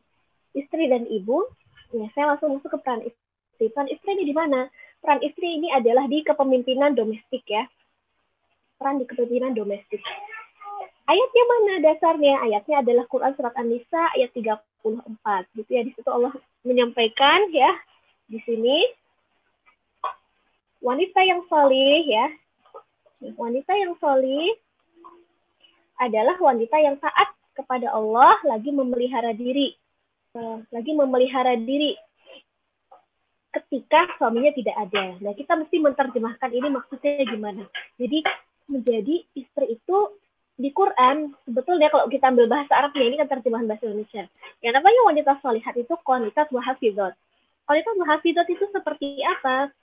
istri 0.54 0.86
dan 0.88 1.04
ibu. 1.10 1.46
Ya, 1.94 2.06
saya 2.14 2.34
langsung 2.34 2.58
masuk 2.58 2.74
ke 2.74 2.78
peran 2.82 3.02
istri. 3.04 3.66
Peran 3.70 3.90
istri 3.90 4.10
ini 4.14 4.24
di 4.30 4.34
mana? 4.34 4.70
Peran 5.02 5.20
istri 5.22 5.58
ini 5.60 5.68
adalah 5.74 6.06
di 6.06 6.22
kepemimpinan 6.22 6.94
domestik 6.94 7.44
ya. 7.46 7.66
Peran 8.78 9.02
di 9.02 9.06
kepemimpinan 9.06 9.54
domestik. 9.54 10.00
Ayatnya 11.06 11.44
mana 11.46 11.72
dasarnya? 11.86 12.34
Ayatnya 12.42 12.82
adalah 12.82 13.04
Quran 13.06 13.32
surat 13.38 13.54
An-Nisa 13.54 14.10
ayat 14.18 14.34
34. 14.34 14.82
Gitu 15.54 15.70
ya, 15.70 15.82
di 15.86 15.94
situ 15.94 16.10
Allah 16.10 16.34
menyampaikan 16.66 17.46
ya 17.54 17.70
di 18.26 18.38
sini 18.42 18.76
wanita 20.82 21.20
yang 21.22 21.42
solih 21.50 22.02
ya 22.06 22.26
wanita 23.36 23.72
yang 23.74 23.96
solih 23.98 24.52
adalah 25.96 26.36
wanita 26.36 26.76
yang 26.76 27.00
taat 27.00 27.32
kepada 27.56 27.88
Allah 27.88 28.36
lagi 28.44 28.68
memelihara 28.68 29.32
diri, 29.32 29.72
eh, 30.36 30.58
lagi 30.68 30.92
memelihara 30.92 31.56
diri 31.56 31.96
ketika 33.56 34.04
suaminya 34.20 34.52
tidak 34.52 34.76
ada. 34.76 35.16
Nah, 35.24 35.32
kita 35.32 35.56
mesti 35.56 35.80
menerjemahkan 35.80 36.50
ini 36.52 36.68
maksudnya 36.68 37.24
gimana. 37.24 37.64
Jadi, 37.96 38.20
menjadi 38.68 39.24
istri 39.32 39.80
itu 39.80 39.98
di 40.60 40.68
Quran, 40.76 41.32
sebetulnya 41.48 41.88
kalau 41.88 42.12
kita 42.12 42.28
ambil 42.28 42.52
bahasa 42.52 42.76
Arabnya, 42.76 43.04
ini 43.08 43.16
kan 43.16 43.28
terjemahan 43.32 43.64
bahasa 43.64 43.88
Indonesia. 43.88 44.28
Yang 44.60 44.72
namanya 44.76 45.00
wanita 45.08 45.32
solihat 45.40 45.72
itu 45.80 45.94
kualitas 46.04 46.48
wahafidot. 46.52 47.16
Kualitas 47.66 47.94
wahafidot 47.98 48.46
itu 48.46 48.64
seperti 48.70 49.20
apa? 49.26 49.74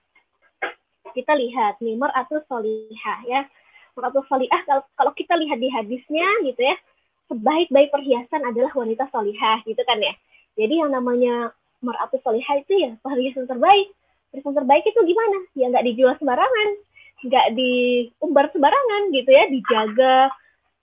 Kita 1.12 1.36
lihat, 1.36 1.84
nimar 1.84 2.10
atau 2.16 2.40
solihah 2.48 3.20
ya. 3.28 3.44
Mar'atul 3.94 4.25
solihah 4.25 4.62
kalau, 4.66 4.84
kalau 4.98 5.12
kita 5.13 5.38
lihat 5.38 5.62
di 5.62 5.70
hadisnya 5.70 6.25
gitu 6.50 6.58
ya 6.66 6.74
sebaik-baik 7.30 7.94
perhiasan 7.94 8.42
adalah 8.42 8.74
wanita 8.74 9.06
solihah 9.13 9.62
gitu 9.70 9.78
kan 9.86 10.02
ya. 10.02 10.18
Jadi 10.58 10.82
yang 10.82 10.90
namanya 10.90 11.54
mar'atul 11.86 12.18
solihah 12.25 12.58
itu 12.58 12.74
ya 12.74 12.98
perhiasan 13.06 13.46
terbaik. 13.46 13.94
Perhiasan 14.34 14.58
terbaik 14.58 14.84
itu 14.90 14.98
gimana? 15.06 15.38
Ya 15.54 15.70
nggak 15.70 15.86
dijual 15.86 16.18
sembarangan 16.18 16.70
nggak 17.24 17.48
diumbar 17.56 18.52
sembarangan 18.52 19.02
gitu 19.16 19.32
ya 19.32 19.44
dijaga 19.48 20.16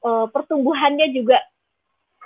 uh, 0.00 0.26
pertumbuhannya 0.32 1.12
juga 1.12 1.36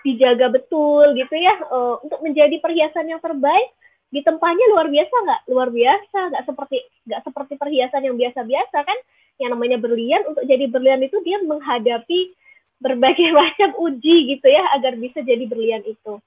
dijaga 0.06 0.54
betul 0.54 1.18
gitu 1.18 1.34
ya 1.34 1.54
uh, 1.66 1.98
untuk 2.04 2.22
menjadi 2.22 2.62
perhiasan 2.62 3.10
yang 3.10 3.18
terbaik 3.18 3.74
di 4.14 4.22
tempatnya 4.22 4.66
luar 4.70 4.86
biasa 4.86 5.10
nggak 5.10 5.40
luar 5.50 5.68
biasa 5.74 6.18
nggak 6.30 6.44
seperti 6.46 6.78
nggak 7.10 7.22
seperti 7.26 7.52
perhiasan 7.58 8.06
yang 8.06 8.14
biasa-biasa 8.14 8.78
kan 8.86 8.98
yang 9.42 9.50
namanya 9.50 9.82
berlian 9.82 10.22
untuk 10.30 10.46
jadi 10.46 10.70
berlian 10.70 11.02
itu 11.02 11.18
dia 11.26 11.42
menghadapi 11.42 12.30
berbagai 12.78 13.34
macam 13.42 13.74
uji 13.82 14.38
gitu 14.38 14.46
ya 14.46 14.62
agar 14.78 14.94
bisa 14.94 15.18
jadi 15.26 15.42
berlian 15.50 15.82
itu. 15.82 16.22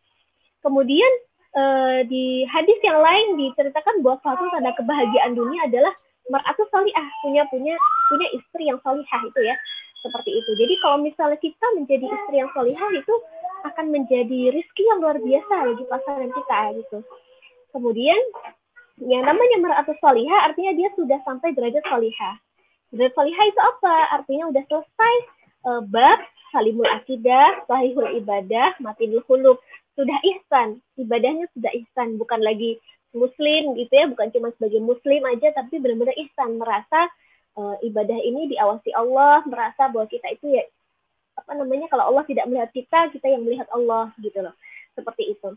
Kemudian 0.59 1.11
eh, 1.55 1.99
di 2.11 2.43
hadis 2.51 2.75
yang 2.83 2.99
lain 2.99 3.39
diceritakan 3.39 4.03
bahwa 4.03 4.19
suatu 4.19 4.43
tanda 4.51 4.75
kebahagiaan 4.75 5.31
dunia 5.31 5.71
adalah 5.71 5.95
meratu 6.27 6.67
salihah 6.67 7.07
punya 7.23 7.47
punya 7.47 7.71
punya 8.11 8.27
istri 8.35 8.67
yang 8.67 8.83
salihah 8.83 9.21
itu 9.23 9.41
ya 9.47 9.55
seperti 10.03 10.43
itu. 10.43 10.51
Jadi 10.59 10.73
kalau 10.83 10.99
misalnya 10.99 11.39
kita 11.39 11.67
menjadi 11.79 12.03
istri 12.03 12.35
yang 12.35 12.51
salihah 12.51 12.91
itu 12.91 13.15
akan 13.63 13.85
menjadi 13.95 14.51
rizki 14.51 14.83
yang 14.83 14.99
luar 14.99 15.17
biasa 15.23 15.53
bagi 15.71 15.85
pasangan 15.87 16.29
kita 16.35 16.57
gitu. 16.83 16.99
Kemudian 17.77 18.17
yang 19.05 19.21
namanya 19.21 19.57
meratu 19.61 19.93
salihah 20.01 20.49
artinya 20.49 20.73
dia 20.73 20.89
sudah 20.97 21.21
sampai 21.21 21.53
derajat 21.53 21.85
salihah. 21.85 22.41
Derajat 22.89 23.13
salihah 23.13 23.45
itu 23.45 23.61
apa? 23.61 23.95
Artinya 24.17 24.49
udah 24.49 24.63
selesai 24.65 25.15
uh, 25.69 25.81
bab 25.85 26.17
salimul 26.49 26.89
akidah, 26.89 27.69
sahihul 27.69 28.17
ibadah, 28.17 28.73
matinul 28.81 29.21
hulub. 29.29 29.61
Sudah 29.93 30.17
ihsan, 30.25 30.81
ibadahnya 30.97 31.45
sudah 31.53 31.69
ihsan, 31.85 32.17
bukan 32.17 32.41
lagi 32.41 32.81
muslim 33.13 33.77
gitu 33.77 33.93
ya, 33.93 34.09
bukan 34.09 34.33
cuma 34.33 34.49
sebagai 34.57 34.81
muslim 34.81 35.21
aja, 35.29 35.53
tapi 35.53 35.77
benar-benar 35.77 36.17
ihsan, 36.17 36.57
merasa 36.57 37.09
uh, 37.57 37.77
ibadah 37.85 38.17
ini 38.17 38.49
diawasi 38.57 38.89
Allah, 38.97 39.45
merasa 39.45 39.89
bahwa 39.89 40.09
kita 40.09 40.33
itu 40.33 40.57
ya 40.57 40.65
apa 41.37 41.53
namanya 41.53 41.85
kalau 41.93 42.09
Allah 42.09 42.25
tidak 42.25 42.49
melihat 42.49 42.73
kita, 42.73 43.13
kita 43.13 43.25
yang 43.29 43.45
melihat 43.45 43.69
Allah 43.69 44.09
gitu 44.17 44.41
loh. 44.41 44.57
Seperti 44.97 45.37
itu. 45.37 45.53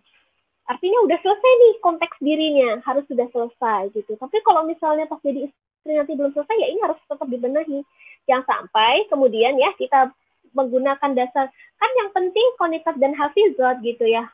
Artinya 0.70 0.98
udah 1.02 1.18
selesai 1.18 1.52
nih 1.58 1.72
konteks 1.82 2.16
dirinya, 2.22 2.78
harus 2.86 3.02
sudah 3.10 3.26
selesai 3.34 3.90
gitu. 3.90 4.14
Tapi 4.14 4.38
kalau 4.46 4.62
misalnya 4.62 5.10
pas 5.10 5.18
jadi 5.18 5.50
nanti 5.82 6.14
belum 6.14 6.30
selesai 6.30 6.56
ya 6.62 6.68
ini 6.70 6.78
harus 6.86 6.94
tetap 7.10 7.26
dibenahi. 7.26 7.82
Yang 8.30 8.42
sampai 8.46 9.10
kemudian 9.10 9.58
ya 9.58 9.74
kita 9.74 10.14
menggunakan 10.54 11.10
dasar 11.18 11.50
kan 11.50 11.90
yang 11.98 12.10
penting 12.14 12.46
konitas 12.54 12.94
dan 13.02 13.18
hafizat 13.18 13.82
gitu 13.82 14.06
ya. 14.06 14.30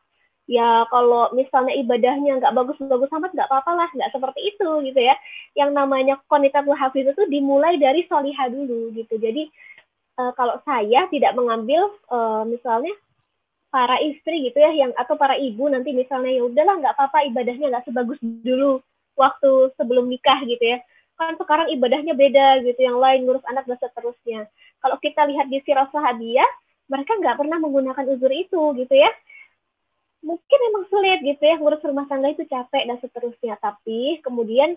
Ya 0.47 0.85
kalau 0.93 1.33
misalnya 1.33 1.73
ibadahnya 1.75 2.39
nggak 2.39 2.55
bagus-bagus 2.55 3.11
amat 3.17 3.33
nggak 3.33 3.49
apa-apa 3.49 3.73
lah 3.73 3.89
nggak 3.97 4.13
seperti 4.13 4.41
itu 4.53 4.69
gitu 4.93 5.01
ya. 5.01 5.17
Yang 5.57 5.71
namanya 5.73 6.21
konitas 6.29 6.69
dan 6.69 6.77
hafizat 6.77 7.17
itu 7.17 7.25
dimulai 7.33 7.81
dari 7.81 8.05
soliha 8.13 8.53
dulu 8.53 8.93
gitu. 8.93 9.17
Jadi 9.17 9.49
uh, 10.21 10.37
kalau 10.37 10.61
saya 10.69 11.09
tidak 11.09 11.33
mengambil 11.33 11.89
uh, 12.13 12.45
misalnya 12.45 12.93
para 13.77 14.01
istri 14.01 14.49
gitu 14.49 14.57
ya 14.57 14.73
yang 14.73 14.97
atau 14.97 15.21
para 15.21 15.37
ibu 15.37 15.69
nanti 15.69 15.93
misalnya 15.93 16.33
ya 16.33 16.49
udahlah 16.49 16.81
nggak 16.81 16.95
apa-apa 16.97 17.29
ibadahnya 17.29 17.69
nggak 17.69 17.85
sebagus 17.85 18.17
dulu 18.25 18.81
waktu 19.21 19.69
sebelum 19.77 20.09
nikah 20.09 20.41
gitu 20.49 20.65
ya 20.65 20.81
kan 21.17 21.33
sekarang 21.41 21.73
ibadahnya 21.73 22.13
beda 22.13 22.61
gitu, 22.63 22.77
yang 22.77 23.01
lain 23.01 23.25
ngurus 23.25 23.45
anak 23.49 23.65
dan 23.65 23.81
seterusnya. 23.81 24.41
Kalau 24.85 24.97
kita 25.01 25.25
lihat 25.25 25.49
di 25.49 25.65
sirah 25.65 25.89
sahabiah, 25.89 26.49
mereka 26.93 27.17
nggak 27.17 27.41
pernah 27.41 27.59
menggunakan 27.59 28.05
uzur 28.13 28.29
itu 28.31 28.63
gitu 28.77 28.95
ya. 28.95 29.09
Mungkin 30.21 30.59
emang 30.73 30.85
sulit 30.93 31.25
gitu 31.25 31.41
ya, 31.41 31.57
ngurus 31.57 31.81
rumah 31.83 32.05
tangga 32.05 32.29
itu 32.31 32.45
capek 32.45 32.85
dan 32.85 33.01
seterusnya. 33.01 33.57
Tapi 33.57 34.21
kemudian 34.21 34.77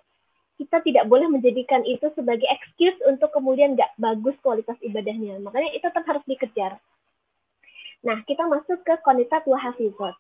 kita 0.55 0.79
tidak 0.83 1.07
boleh 1.11 1.27
menjadikan 1.27 1.83
itu 1.83 2.07
sebagai 2.15 2.47
excuse 2.47 2.95
untuk 3.07 3.31
kemudian 3.35 3.75
nggak 3.75 3.99
bagus 3.99 4.35
kualitas 4.39 4.79
ibadahnya. 4.79 5.43
Makanya 5.43 5.75
itu 5.75 5.83
tetap 5.83 6.07
harus 6.07 6.23
dikejar. 6.23 6.79
Nah, 7.99 8.23
kita 8.23 8.47
masuk 8.47 8.79
ke 8.87 8.95
kualitas 9.03 9.43
wahafizat. 9.43 10.15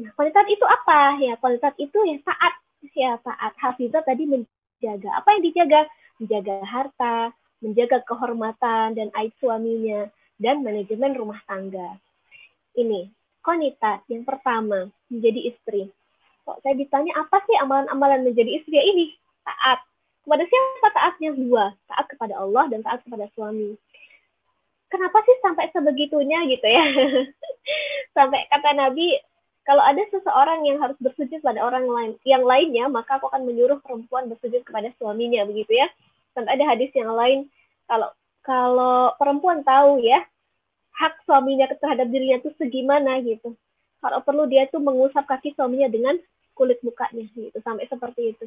Nah, 0.00 0.10
kualitas 0.16 0.46
itu 0.48 0.64
apa? 0.64 1.20
Ya, 1.20 1.36
kualitas 1.36 1.76
itu 1.76 1.98
ya 2.08 2.16
saat 2.24 2.54
ya 2.96 3.10
saat 3.20 3.52
hafizat 3.60 4.02
tadi 4.08 4.24
dijaga. 4.24 5.20
Apa 5.20 5.36
yang 5.36 5.42
dijaga? 5.44 5.80
Menjaga 6.16 6.54
harta, 6.64 7.16
menjaga 7.60 7.98
kehormatan 8.08 8.96
dan 8.96 9.08
aib 9.20 9.32
suaminya, 9.42 10.08
dan 10.40 10.64
manajemen 10.64 11.12
rumah 11.14 11.40
tangga. 11.44 12.00
Ini, 12.72 13.10
konita 13.44 14.00
yang 14.08 14.24
pertama, 14.24 14.88
menjadi 15.12 15.52
istri. 15.52 15.92
Kok 16.42 16.58
saya 16.64 16.74
ditanya 16.74 17.14
apa 17.22 17.38
sih 17.46 17.54
amalan-amalan 17.60 18.26
menjadi 18.26 18.50
istri 18.58 18.74
ya 18.74 18.84
ini? 18.86 19.14
Taat. 19.46 19.78
Kepada 20.22 20.42
siapa 20.46 20.88
taatnya? 20.94 21.30
Dua. 21.34 21.70
Taat 21.86 22.06
kepada 22.10 22.34
Allah 22.38 22.64
dan 22.70 22.82
taat 22.82 23.02
kepada 23.06 23.30
suami. 23.34 23.78
Kenapa 24.92 25.24
sih 25.24 25.36
sampai 25.40 25.72
sebegitunya 25.72 26.44
gitu 26.52 26.68
ya? 26.68 26.84
sampai 28.16 28.44
kata 28.52 28.76
Nabi, 28.76 29.16
kalau 29.64 29.80
ada 29.80 30.04
seseorang 30.12 30.68
yang 30.68 30.84
harus 30.84 31.00
bersujud 31.00 31.40
pada 31.40 31.64
orang 31.64 31.88
lain 31.88 32.12
yang 32.28 32.44
lainnya 32.44 32.92
maka 32.92 33.16
aku 33.16 33.32
akan 33.32 33.48
menyuruh 33.48 33.80
perempuan 33.80 34.28
bersujud 34.28 34.60
kepada 34.68 34.92
suaminya 35.00 35.48
begitu 35.48 35.80
ya? 35.80 35.88
Sampai 36.36 36.60
ada 36.60 36.76
hadis 36.76 36.92
yang 36.92 37.08
lain 37.16 37.48
kalau 37.88 38.12
kalau 38.44 39.16
perempuan 39.16 39.64
tahu 39.64 40.04
ya 40.04 40.20
hak 40.92 41.24
suaminya 41.24 41.72
terhadap 41.72 42.12
dirinya 42.12 42.36
itu 42.44 42.52
segimana 42.60 43.16
gitu. 43.24 43.56
Kalau 44.04 44.18
perlu 44.20 44.44
dia 44.44 44.68
tuh 44.68 44.82
mengusap 44.82 45.24
kaki 45.24 45.56
suaminya 45.56 45.88
dengan 45.88 46.20
kulit 46.52 46.76
mukanya 46.84 47.24
gitu 47.32 47.56
sampai 47.64 47.88
seperti 47.88 48.36
itu. 48.36 48.44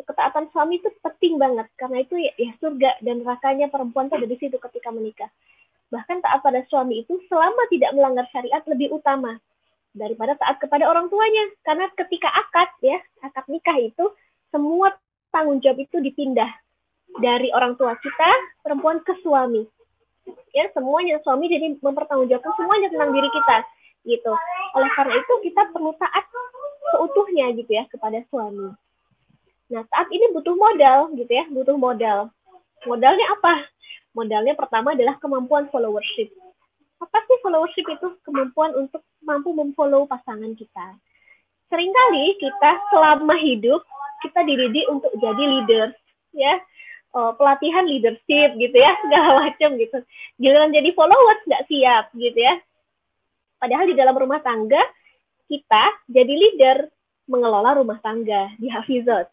Ketaatan 0.00 0.48
suami 0.56 0.80
itu 0.80 0.88
penting 1.04 1.36
banget 1.36 1.68
karena 1.76 2.00
itu 2.00 2.16
ya, 2.16 2.32
ya 2.40 2.50
surga 2.58 3.02
dan 3.04 3.20
nerakanya 3.20 3.68
perempuan 3.68 4.08
tuh 4.08 4.18
ada 4.18 4.26
di 4.26 4.40
situ 4.40 4.56
ketika 4.56 4.88
menikah 4.88 5.28
bahkan 5.92 6.24
taat 6.24 6.40
pada 6.40 6.64
suami 6.72 7.04
itu 7.04 7.20
selama 7.28 7.68
tidak 7.68 7.92
melanggar 7.92 8.24
syariat 8.32 8.64
lebih 8.64 8.96
utama 8.96 9.36
daripada 9.92 10.32
taat 10.40 10.56
kepada 10.56 10.88
orang 10.88 11.12
tuanya. 11.12 11.44
Karena 11.60 11.86
ketika 11.92 12.32
akad 12.32 12.72
ya, 12.80 12.96
akad 13.20 13.44
nikah 13.52 13.76
itu 13.76 14.08
semua 14.48 14.96
tanggung 15.28 15.60
jawab 15.60 15.84
itu 15.84 16.00
dipindah 16.00 16.48
dari 17.20 17.52
orang 17.52 17.76
tua 17.76 17.92
kita 18.00 18.30
perempuan 18.64 19.04
ke 19.04 19.12
suami. 19.20 19.68
Ya, 20.56 20.68
semuanya 20.72 21.20
suami 21.20 21.52
jadi 21.52 21.76
mempertanggungjawabkan 21.80 22.52
semuanya 22.56 22.88
tentang 22.88 23.12
diri 23.12 23.28
kita 23.28 23.56
gitu. 24.08 24.32
Oleh 24.76 24.90
karena 24.96 25.14
itu 25.20 25.34
kita 25.44 25.62
perlu 25.76 25.92
taat 26.00 26.24
seutuhnya 26.92 27.52
gitu 27.56 27.70
ya 27.72 27.84
kepada 27.88 28.20
suami. 28.32 28.72
Nah, 29.72 29.82
saat 29.88 30.08
ini 30.12 30.32
butuh 30.36 30.52
modal 30.52 31.12
gitu 31.16 31.32
ya, 31.32 31.44
butuh 31.48 31.76
modal. 31.80 32.28
Modalnya 32.84 33.26
apa? 33.32 33.64
Modalnya 34.12 34.52
pertama 34.52 34.92
adalah 34.92 35.16
kemampuan 35.16 35.72
followership. 35.72 36.28
Apa 37.00 37.18
sih 37.24 37.38
followership 37.40 37.86
itu? 37.88 38.08
Kemampuan 38.28 38.76
untuk 38.76 39.00
mampu 39.24 39.56
memfollow 39.56 40.04
pasangan 40.04 40.52
kita. 40.52 41.00
Seringkali 41.72 42.36
kita 42.36 42.70
selama 42.92 43.32
hidup 43.40 43.80
kita 44.20 44.44
dididik 44.44 44.86
untuk 44.92 45.10
jadi 45.18 45.42
leader, 45.42 45.86
ya. 46.36 46.60
uh, 47.16 47.32
pelatihan 47.34 47.88
leadership 47.88 48.54
gitu 48.60 48.76
ya 48.76 48.92
segala 49.02 49.36
macam 49.48 49.80
gitu. 49.80 49.98
Giliran 50.36 50.70
jadi 50.70 50.92
followers 50.92 51.40
nggak 51.48 51.66
siap 51.66 52.04
gitu 52.14 52.38
ya. 52.38 52.54
Padahal 53.56 53.88
di 53.88 53.96
dalam 53.96 54.14
rumah 54.14 54.44
tangga 54.44 54.80
kita 55.48 55.84
jadi 56.12 56.32
leader 56.32 56.76
mengelola 57.26 57.80
rumah 57.80 57.98
tangga 58.04 58.52
di 58.60 58.68
Hafizat 58.68 59.32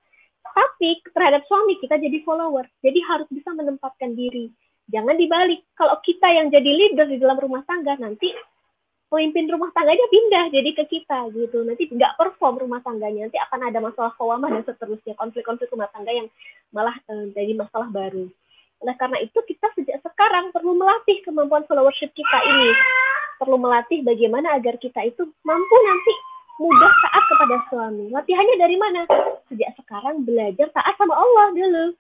tapi 0.56 1.00
terhadap 1.12 1.44
suami 1.46 1.78
kita 1.80 2.00
jadi 2.00 2.24
follower. 2.24 2.66
Jadi 2.82 3.00
harus 3.06 3.28
bisa 3.30 3.52
menempatkan 3.54 4.16
diri 4.16 4.50
jangan 4.90 5.16
dibalik. 5.16 5.62
Kalau 5.78 5.98
kita 6.02 6.28
yang 6.30 6.50
jadi 6.50 6.70
leader 6.70 7.08
di 7.08 7.18
dalam 7.22 7.38
rumah 7.38 7.62
tangga 7.66 7.96
nanti 7.98 8.30
pemimpin 9.10 9.50
rumah 9.50 9.74
tangganya 9.74 10.06
pindah 10.10 10.46
jadi 10.54 10.70
ke 10.78 10.84
kita 10.90 11.34
gitu. 11.34 11.66
Nanti 11.66 11.90
nggak 11.90 12.18
perform 12.18 12.62
rumah 12.62 12.82
tangganya. 12.86 13.30
Nanti 13.30 13.40
akan 13.42 13.60
ada 13.70 13.80
masalah 13.82 14.12
keuangan 14.18 14.52
dan 14.54 14.64
seterusnya. 14.66 15.14
Konflik-konflik 15.18 15.70
rumah 15.74 15.90
tangga 15.94 16.12
yang 16.14 16.28
malah 16.74 16.94
eh, 17.10 17.26
jadi 17.34 17.54
masalah 17.58 17.90
baru. 17.90 18.30
Oleh 18.80 18.96
karena 18.96 19.18
itu 19.20 19.40
kita 19.44 19.68
sejak 19.76 20.00
sekarang 20.00 20.56
perlu 20.56 20.78
melatih 20.78 21.20
kemampuan 21.26 21.66
followership 21.68 22.14
kita 22.14 22.40
ini. 22.46 22.70
Perlu 23.40 23.56
melatih 23.56 24.04
bagaimana 24.04 24.56
agar 24.60 24.76
kita 24.80 25.00
itu 25.04 25.24
mampu 25.44 25.76
nanti 25.84 26.14
mudah 26.60 26.92
taat 26.92 27.24
kepada 27.24 27.58
suami. 27.72 28.06
Latihannya 28.12 28.56
dari 28.60 28.76
mana? 28.76 29.02
Sejak 29.48 29.80
sekarang 29.80 30.28
belajar 30.28 30.68
taat 30.76 30.96
sama 31.00 31.16
Allah 31.16 31.56
dulu 31.56 31.96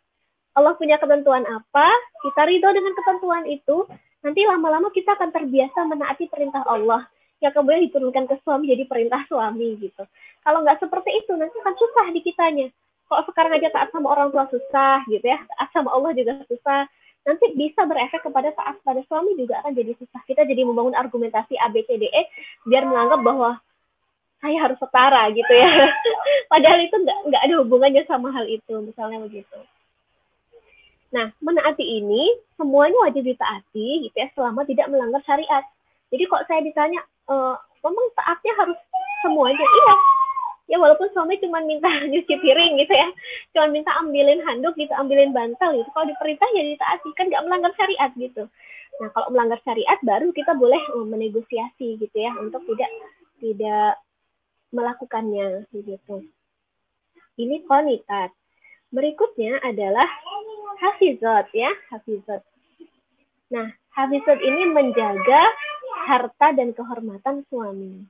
Allah 0.60 0.76
punya 0.76 1.00
ketentuan 1.00 1.48
apa 1.48 1.88
kita 2.28 2.42
ridho 2.44 2.70
dengan 2.76 2.94
ketentuan 3.00 3.44
itu 3.48 3.88
nanti 4.20 4.44
lama-lama 4.44 4.92
kita 4.92 5.16
akan 5.16 5.32
terbiasa 5.32 5.88
menaati 5.88 6.28
perintah 6.28 6.68
Allah 6.68 7.08
yang 7.40 7.56
kemudian 7.56 7.88
diturunkan 7.88 8.28
ke 8.28 8.36
suami 8.44 8.68
jadi 8.68 8.84
perintah 8.84 9.24
suami 9.32 9.80
gitu. 9.80 10.04
Kalau 10.44 10.60
nggak 10.64 10.84
seperti 10.84 11.24
itu 11.24 11.32
nanti 11.40 11.56
akan 11.64 11.76
susah 11.80 12.06
di 12.12 12.20
kitanya. 12.20 12.68
Kalau 13.10 13.24
sekarang 13.26 13.58
aja 13.58 13.74
taat 13.74 13.90
sama 13.90 14.12
orang 14.14 14.30
tua 14.30 14.46
susah 14.52 15.02
gitu 15.10 15.24
ya, 15.24 15.40
taat 15.56 15.70
sama 15.72 15.90
Allah 15.96 16.12
juga 16.14 16.44
susah. 16.46 16.86
Nanti 17.24 17.52
bisa 17.56 17.84
berefek 17.88 18.22
kepada 18.22 18.52
taat 18.54 18.76
pada 18.84 19.02
suami 19.08 19.40
juga 19.40 19.64
akan 19.64 19.72
jadi 19.72 19.96
susah. 19.98 20.22
Kita 20.28 20.44
jadi 20.46 20.62
membangun 20.68 20.94
argumentasi 20.94 21.56
A, 21.58 21.72
B, 21.72 21.84
C, 21.88 21.96
D, 21.96 22.12
E 22.12 22.24
biar 22.68 22.86
menganggap 22.86 23.24
bahwa 23.24 23.52
saya 24.40 24.58
harus 24.60 24.78
setara 24.80 25.32
gitu 25.32 25.52
ya. 25.52 25.68
Padahal 26.52 26.80
itu 26.84 26.96
nggak 27.02 27.44
ada 27.50 27.56
hubungannya 27.64 28.04
sama 28.08 28.32
hal 28.36 28.46
itu, 28.48 28.74
misalnya 28.84 29.24
begitu. 29.24 29.58
Nah, 31.10 31.34
menaati 31.42 31.82
ini 31.82 32.30
semuanya 32.54 32.98
wajib 33.10 33.26
ditaati 33.26 34.06
gitu 34.06 34.16
ya 34.16 34.30
selama 34.38 34.62
tidak 34.70 34.90
melanggar 34.94 35.22
syariat. 35.26 35.66
Jadi 36.14 36.24
kok 36.26 36.46
saya 36.46 36.62
ditanya, 36.62 37.02
e, 37.30 37.36
memang 37.82 38.06
taatnya 38.14 38.54
harus 38.62 38.78
semuanya? 39.26 39.66
Iya. 39.66 39.94
Ya 40.70 40.78
walaupun 40.78 41.10
suami 41.18 41.42
cuma 41.42 41.66
minta 41.66 41.90
nyuci 42.14 42.36
piring 42.38 42.78
gitu 42.78 42.94
ya, 42.94 43.10
cuma 43.58 43.74
minta 43.74 43.90
ambilin 43.98 44.42
handuk 44.46 44.78
gitu, 44.78 44.94
ambilin 44.94 45.34
bantal 45.34 45.74
gitu. 45.74 45.90
Kalau 45.98 46.06
diperintah 46.06 46.46
ya 46.54 46.62
ditaati, 46.62 47.10
kan 47.18 47.26
nggak 47.26 47.44
melanggar 47.50 47.74
syariat 47.74 48.14
gitu. 48.14 48.46
Nah 49.02 49.10
kalau 49.16 49.28
melanggar 49.34 49.58
syariat 49.66 49.98
baru 50.06 50.30
kita 50.30 50.54
boleh 50.54 50.82
oh, 50.94 51.08
menegosiasi 51.10 51.98
gitu 51.98 52.18
ya 52.18 52.36
untuk 52.38 52.62
tidak 52.70 52.90
tidak 53.42 53.98
melakukannya 54.70 55.66
gitu. 55.74 56.26
Ini 57.40 57.66
konitat. 57.66 58.36
Berikutnya 58.90 59.62
adalah 59.62 60.10
hafizat 60.82 61.52
ya, 61.54 61.70
hafizat. 61.94 62.42
Nah, 63.54 63.70
hafizat 63.94 64.40
ini 64.42 64.70
menjaga 64.70 65.42
harta 66.10 66.58
dan 66.58 66.74
kehormatan 66.74 67.46
suami. 67.50 68.06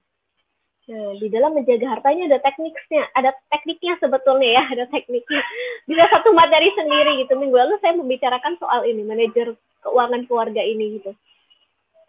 Nah, 0.89 1.13
di 1.21 1.27
dalam 1.29 1.53
menjaga 1.53 1.85
harta 1.99 2.09
ini 2.09 2.25
ada 2.25 2.41
tekniknya, 2.41 3.05
ada 3.13 3.29
tekniknya 3.53 3.93
sebetulnya 4.01 4.49
ya, 4.57 4.63
ada 4.73 4.85
tekniknya. 4.89 5.41
Bisa 5.85 6.03
satu 6.09 6.33
materi 6.33 6.73
sendiri 6.73 7.21
gitu. 7.21 7.37
Minggu 7.37 7.59
lalu 7.59 7.77
saya 7.83 7.93
membicarakan 7.93 8.57
soal 8.57 8.87
ini, 8.89 9.05
manajer 9.05 9.53
keuangan 9.85 10.25
keluarga 10.25 10.63
ini 10.65 10.97
gitu. 10.97 11.11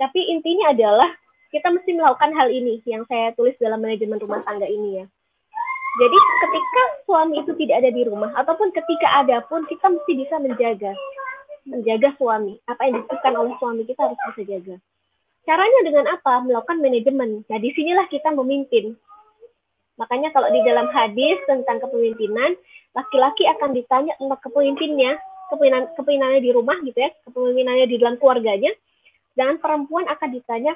Tapi 0.01 0.33
intinya 0.33 0.73
adalah 0.73 1.11
kita 1.53 1.69
mesti 1.69 1.93
melakukan 1.93 2.33
hal 2.33 2.49
ini 2.49 2.81
yang 2.89 3.05
saya 3.05 3.37
tulis 3.37 3.53
dalam 3.61 3.83
manajemen 3.83 4.17
rumah 4.17 4.41
tangga 4.49 4.65
ini 4.65 5.05
ya. 5.05 5.07
Jadi 5.91 6.17
ketika 6.23 6.83
suami 7.03 7.43
itu 7.43 7.53
tidak 7.59 7.83
ada 7.83 7.91
di 7.91 8.03
rumah 8.07 8.31
ataupun 8.39 8.71
ketika 8.71 9.27
ada 9.27 9.43
pun 9.51 9.67
kita 9.67 9.91
mesti 9.91 10.13
bisa 10.15 10.39
menjaga 10.39 10.95
menjaga 11.67 12.15
suami. 12.15 12.63
Apa 12.71 12.87
yang 12.87 13.03
dibutuhkan 13.03 13.35
oleh 13.35 13.53
suami 13.59 13.83
kita 13.83 14.07
harus 14.07 14.19
bisa 14.31 14.43
jaga. 14.47 14.77
Caranya 15.43 15.81
dengan 15.83 16.07
apa? 16.15 16.47
Melakukan 16.47 16.79
manajemen. 16.79 17.43
Nah, 17.51 17.59
di 17.59 17.71
sinilah 17.75 18.07
kita 18.07 18.31
memimpin. 18.31 18.95
Makanya 19.99 20.31
kalau 20.31 20.49
di 20.49 20.63
dalam 20.63 20.89
hadis 20.95 21.37
tentang 21.45 21.83
kepemimpinan, 21.83 22.57
laki-laki 22.97 23.45
akan 23.59 23.77
ditanya 23.77 24.17
tentang 24.17 24.41
kepemimpinnya, 24.41 25.19
kepemimpinan, 25.53 25.91
kepemimpinannya 25.93 26.41
di 26.41 26.51
rumah 26.55 26.77
gitu 26.87 26.99
ya, 26.99 27.11
kepemimpinannya 27.29 27.87
di 27.91 27.97
dalam 28.01 28.17
keluarganya, 28.17 28.73
dan 29.37 29.61
perempuan 29.61 30.09
akan 30.09 30.29
ditanya 30.33 30.73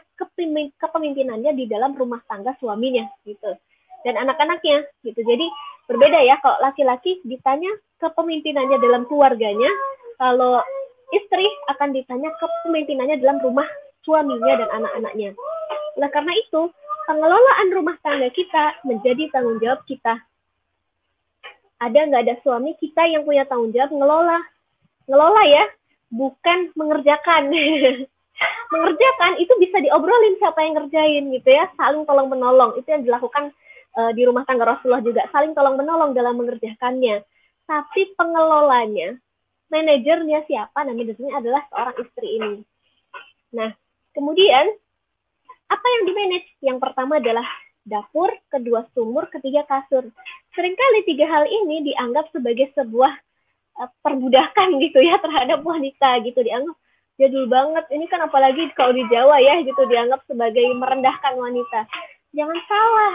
kepemimpinannya 0.76 1.52
di 1.56 1.64
dalam 1.64 1.96
rumah 1.96 2.20
tangga 2.28 2.52
suaminya 2.60 3.08
gitu 3.24 3.56
dan 4.04 4.14
anak-anaknya 4.20 4.84
gitu. 5.02 5.20
Jadi 5.24 5.46
berbeda 5.88 6.20
ya 6.24 6.36
kalau 6.44 6.60
laki-laki 6.60 7.20
ditanya 7.24 7.72
kepemimpinannya 8.00 8.78
dalam 8.78 9.08
keluarganya, 9.08 9.68
kalau 10.20 10.60
istri 11.12 11.44
akan 11.72 11.96
ditanya 11.96 12.30
kepemimpinannya 12.36 13.16
dalam 13.20 13.40
rumah 13.40 13.66
suaminya 14.04 14.60
dan 14.60 14.68
anak-anaknya. 14.70 15.30
Nah 15.96 16.08
karena 16.12 16.32
itu 16.36 16.70
pengelolaan 17.08 17.68
rumah 17.72 17.96
tangga 18.00 18.28
kita 18.32 18.84
menjadi 18.84 19.32
tanggung 19.32 19.58
jawab 19.60 19.80
kita. 19.88 20.20
Ada 21.82 21.98
nggak 22.08 22.22
ada 22.28 22.36
suami 22.40 22.76
kita 22.80 23.04
yang 23.08 23.28
punya 23.28 23.44
tanggung 23.44 23.74
jawab 23.74 23.92
ngelola, 23.92 24.40
ngelola 25.08 25.42
ya, 25.48 25.64
bukan 26.12 26.72
mengerjakan. 26.76 27.50
mengerjakan 28.74 29.38
itu 29.38 29.52
bisa 29.62 29.78
diobrolin 29.78 30.34
siapa 30.42 30.58
yang 30.66 30.74
ngerjain 30.74 31.24
gitu 31.30 31.48
ya, 31.54 31.70
saling 31.78 32.02
tolong 32.02 32.26
menolong 32.26 32.74
itu 32.74 32.88
yang 32.90 33.06
dilakukan 33.06 33.54
uh, 33.94 34.12
di 34.12 34.22
rumah 34.26 34.42
tangga 34.44 34.66
Rasulullah 34.66 35.02
juga 35.02 35.26
saling 35.30 35.54
tolong 35.54 35.78
menolong 35.78 36.12
dalam 36.12 36.34
mengerjakannya. 36.38 37.22
Tapi 37.64 38.12
pengelolanya, 38.18 39.16
manajernya 39.72 40.44
siapa? 40.44 40.84
Nah, 40.84 40.92
manajernya 40.92 41.32
adalah 41.32 41.64
seorang 41.72 41.96
istri 42.04 42.28
ini. 42.36 42.54
Nah, 43.56 43.72
kemudian 44.12 44.68
apa 45.70 45.86
yang 45.88 46.02
dimanage? 46.04 46.48
Yang 46.60 46.78
pertama 46.84 47.16
adalah 47.22 47.46
dapur, 47.88 48.28
kedua 48.52 48.84
sumur, 48.92 49.32
ketiga 49.32 49.64
kasur. 49.64 50.04
Seringkali 50.52 51.08
tiga 51.08 51.24
hal 51.24 51.48
ini 51.48 51.88
dianggap 51.88 52.28
sebagai 52.36 52.68
sebuah 52.76 53.12
uh, 53.80 53.90
perbudakan 54.04 54.76
gitu 54.84 55.00
ya 55.00 55.16
terhadap 55.22 55.64
wanita 55.64 56.20
gitu 56.20 56.44
dianggap 56.44 56.76
jadul 57.16 57.46
banget. 57.48 57.84
Ini 57.94 58.04
kan 58.10 58.20
apalagi 58.28 58.68
kalau 58.76 58.92
di 58.92 59.06
Jawa 59.08 59.40
ya 59.40 59.62
gitu 59.64 59.88
dianggap 59.88 60.20
sebagai 60.28 60.66
merendahkan 60.76 61.32
wanita. 61.38 61.88
Jangan 62.34 62.58
salah 62.66 63.14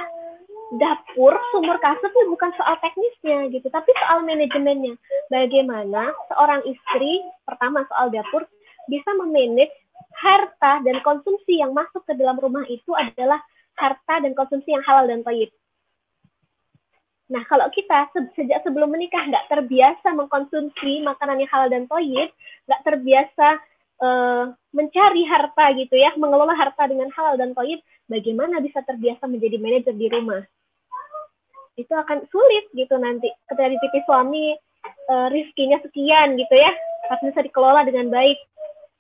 dapur 0.78 1.34
sumur 1.50 1.82
kasur 1.82 2.10
itu 2.14 2.30
bukan 2.30 2.54
soal 2.54 2.78
teknisnya 2.78 3.50
gitu, 3.50 3.66
tapi 3.74 3.90
soal 4.06 4.22
manajemennya. 4.22 4.94
Bagaimana 5.34 6.14
seorang 6.30 6.62
istri, 6.70 7.26
pertama 7.42 7.82
soal 7.90 8.14
dapur, 8.14 8.46
bisa 8.86 9.10
memanage 9.18 9.74
harta 10.20 10.84
dan 10.86 11.02
konsumsi 11.02 11.58
yang 11.58 11.74
masuk 11.74 12.06
ke 12.06 12.14
dalam 12.14 12.38
rumah 12.38 12.66
itu 12.70 12.94
adalah 12.94 13.42
harta 13.80 14.22
dan 14.22 14.36
konsumsi 14.38 14.70
yang 14.70 14.84
halal 14.86 15.10
dan 15.10 15.26
toyib. 15.26 15.50
Nah, 17.30 17.46
kalau 17.46 17.70
kita 17.70 18.10
se 18.10 18.20
sejak 18.34 18.66
sebelum 18.66 18.90
menikah 18.90 19.22
nggak 19.22 19.48
terbiasa 19.54 20.18
mengkonsumsi 20.18 21.06
makanan 21.06 21.46
yang 21.46 21.52
halal 21.54 21.70
dan 21.70 21.86
toyib, 21.86 22.30
nggak 22.66 22.82
terbiasa 22.82 23.48
uh, 24.02 24.44
mencari 24.74 25.24
harta 25.30 25.66
gitu 25.78 25.94
ya, 25.94 26.14
mengelola 26.18 26.58
harta 26.58 26.90
dengan 26.90 27.14
halal 27.14 27.38
dan 27.38 27.54
toyib, 27.54 27.80
bagaimana 28.10 28.58
bisa 28.66 28.82
terbiasa 28.82 29.30
menjadi 29.30 29.62
manajer 29.62 29.94
di 29.94 30.10
rumah? 30.10 30.42
Itu 31.80 31.94
akan 31.96 32.28
sulit 32.28 32.68
gitu 32.76 32.96
nanti. 33.00 33.32
Ketika 33.48 33.72
dititip 33.72 34.04
suami 34.04 34.56
uh, 35.10 35.28
rizkinya 35.32 35.80
sekian 35.84 36.36
gitu 36.36 36.56
ya 36.56 36.72
harus 37.10 37.22
bisa 37.32 37.42
dikelola 37.46 37.88
dengan 37.88 38.12
baik. 38.12 38.38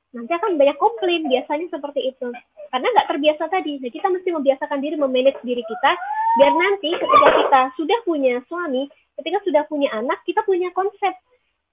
Nanti 0.10 0.32
akan 0.34 0.58
banyak 0.58 0.78
komplain 0.82 1.30
biasanya 1.30 1.68
seperti 1.70 2.15
itu. 2.15 2.28
Karena 2.70 2.88
nggak 2.89 3.10
terbiasa 3.10 3.44
tadi. 3.50 3.78
Nah 3.78 3.92
kita 3.92 4.08
mesti 4.10 4.30
membiasakan 4.34 4.80
diri 4.82 4.96
memanage 4.98 5.42
diri 5.46 5.62
kita 5.62 5.92
biar 6.38 6.54
nanti 6.54 6.89
ketika 6.94 7.30
kita 7.34 7.62
sudah 7.74 8.00
punya 8.06 8.38
suami 8.46 8.86
ketika 9.18 9.42
sudah 9.44 9.63
punya 9.68 9.89
anak 9.92 10.22
kita 10.24 10.39
punya 10.48 10.72
konsep 10.72 11.12